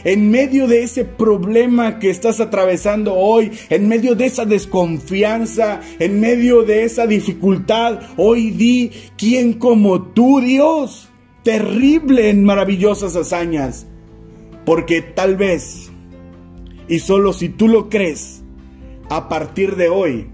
En 0.04 0.32
medio 0.32 0.68
de 0.68 0.84
ese 0.84 1.06
problema 1.06 2.00
que 2.00 2.10
estás 2.10 2.40
atravesando 2.40 3.14
hoy, 3.16 3.52
en 3.70 3.88
medio 3.88 4.16
de 4.16 4.26
esa 4.26 4.46
desconfianza, 4.46 5.82
en 6.00 6.20
medio 6.20 6.64
de 6.64 6.84
esa 6.84 7.08
dificultad, 7.08 8.00
hoy 8.18 8.52
di, 8.52 8.92
¿quién 9.18 9.54
como 9.54 10.02
tú, 10.02 10.42
Dios? 10.42 11.10
Terrible 11.44 12.30
en 12.30 12.44
maravillosas 12.44 13.16
hazañas. 13.16 13.88
Porque 14.66 15.02
tal 15.02 15.38
vez, 15.38 15.92
y 16.88 17.00
solo 17.00 17.34
si 17.34 17.50
tú 17.50 17.68
lo 17.68 17.90
crees, 17.90 18.44
a 19.10 19.28
partir 19.28 19.76
de 19.76 19.90
hoy, 19.90 20.30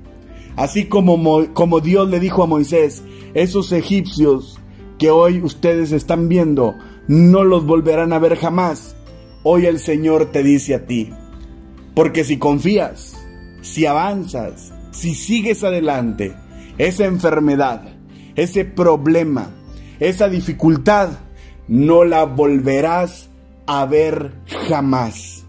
así 0.56 0.86
como, 0.86 1.54
como 1.54 1.80
Dios 1.80 2.10
le 2.10 2.20
dijo 2.20 2.44
a 2.44 2.48
Moisés, 2.48 3.04
esos 3.34 3.72
egipcios 3.72 4.60
que 5.00 5.10
hoy 5.10 5.42
ustedes 5.42 5.92
están 5.92 6.28
viendo, 6.28 6.76
no 7.08 7.44
los 7.44 7.66
volverán 7.66 8.12
a 8.12 8.20
ver 8.20 8.36
jamás 8.36 8.97
Hoy 9.44 9.66
el 9.66 9.80
Señor 9.80 10.32
te 10.32 10.44
dice 10.44 10.76
a 10.76 10.86
ti, 10.86 11.14
porque 11.96 12.24
si 12.24 12.38
confías, 12.38 13.16
si 13.62 13.86
avanzas, 13.86 14.74
si 14.92 15.14
sigues 15.14 15.64
adelante, 15.64 16.34
esa 16.78 17.06
enfermedad, 17.06 17.84
ese 18.36 18.66
problema, 18.66 19.50
esa 20.00 20.30
dificultad 20.30 21.10
no 21.68 22.04
la 22.04 22.26
volverás 22.26 23.30
a 23.66 23.86
ver 23.86 24.34
jamás. 24.70 25.46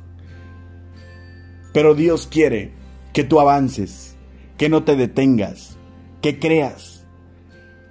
Pero 1.72 1.94
Dios 1.94 2.26
quiere 2.26 2.72
que 3.12 3.24
tú 3.24 3.40
avances, 3.40 4.16
que 4.56 4.68
no 4.68 4.84
te 4.84 4.96
detengas, 4.96 5.76
que 6.20 6.38
creas, 6.38 7.06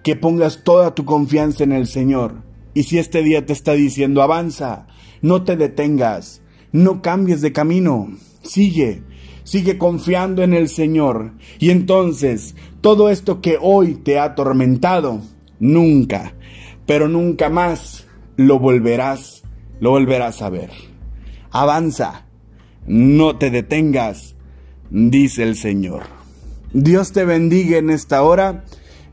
que 0.03 0.15
pongas 0.15 0.63
toda 0.63 0.95
tu 0.95 1.05
confianza 1.05 1.63
en 1.63 1.71
el 1.71 1.87
Señor. 1.87 2.43
Y 2.73 2.83
si 2.83 2.97
este 2.97 3.23
día 3.23 3.45
te 3.45 3.53
está 3.53 3.73
diciendo, 3.73 4.21
avanza, 4.21 4.87
no 5.21 5.43
te 5.43 5.55
detengas, 5.55 6.41
no 6.71 7.01
cambies 7.01 7.41
de 7.41 7.53
camino, 7.53 8.09
sigue, 8.41 9.03
sigue 9.43 9.77
confiando 9.77 10.43
en 10.43 10.53
el 10.53 10.69
Señor. 10.69 11.33
Y 11.59 11.69
entonces, 11.69 12.55
todo 12.81 13.09
esto 13.09 13.41
que 13.41 13.57
hoy 13.61 13.95
te 13.95 14.19
ha 14.19 14.25
atormentado, 14.25 15.21
nunca, 15.59 16.33
pero 16.85 17.07
nunca 17.07 17.49
más 17.49 18.07
lo 18.35 18.59
volverás, 18.59 19.43
lo 19.79 19.91
volverás 19.91 20.41
a 20.41 20.49
ver. 20.49 20.69
Avanza, 21.51 22.25
no 22.85 23.37
te 23.37 23.49
detengas, 23.49 24.35
dice 24.89 25.43
el 25.43 25.55
Señor. 25.55 26.03
Dios 26.73 27.11
te 27.11 27.25
bendiga 27.25 27.77
en 27.77 27.89
esta 27.89 28.21
hora. 28.21 28.65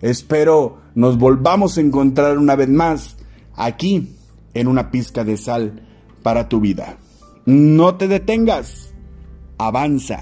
Espero 0.02 0.82
nos 0.94 1.18
volvamos 1.18 1.76
a 1.76 1.80
encontrar 1.80 2.38
una 2.38 2.56
vez 2.56 2.68
más 2.68 3.16
aquí 3.54 4.16
en 4.54 4.68
una 4.68 4.90
pizca 4.90 5.24
de 5.24 5.36
sal 5.36 5.88
para 6.24 6.48
tu 6.48 6.58
vida. 6.58 6.96
No 7.44 7.96
te 7.96 8.08
detengas, 8.08 8.94
avanza. 9.58 10.18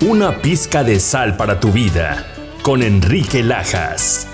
Una 0.00 0.40
pizca 0.40 0.82
de 0.82 0.98
sal 0.98 1.36
para 1.36 1.60
tu 1.60 1.70
vida 1.70 2.26
con 2.62 2.82
Enrique 2.82 3.42
Lajas. 3.42 4.29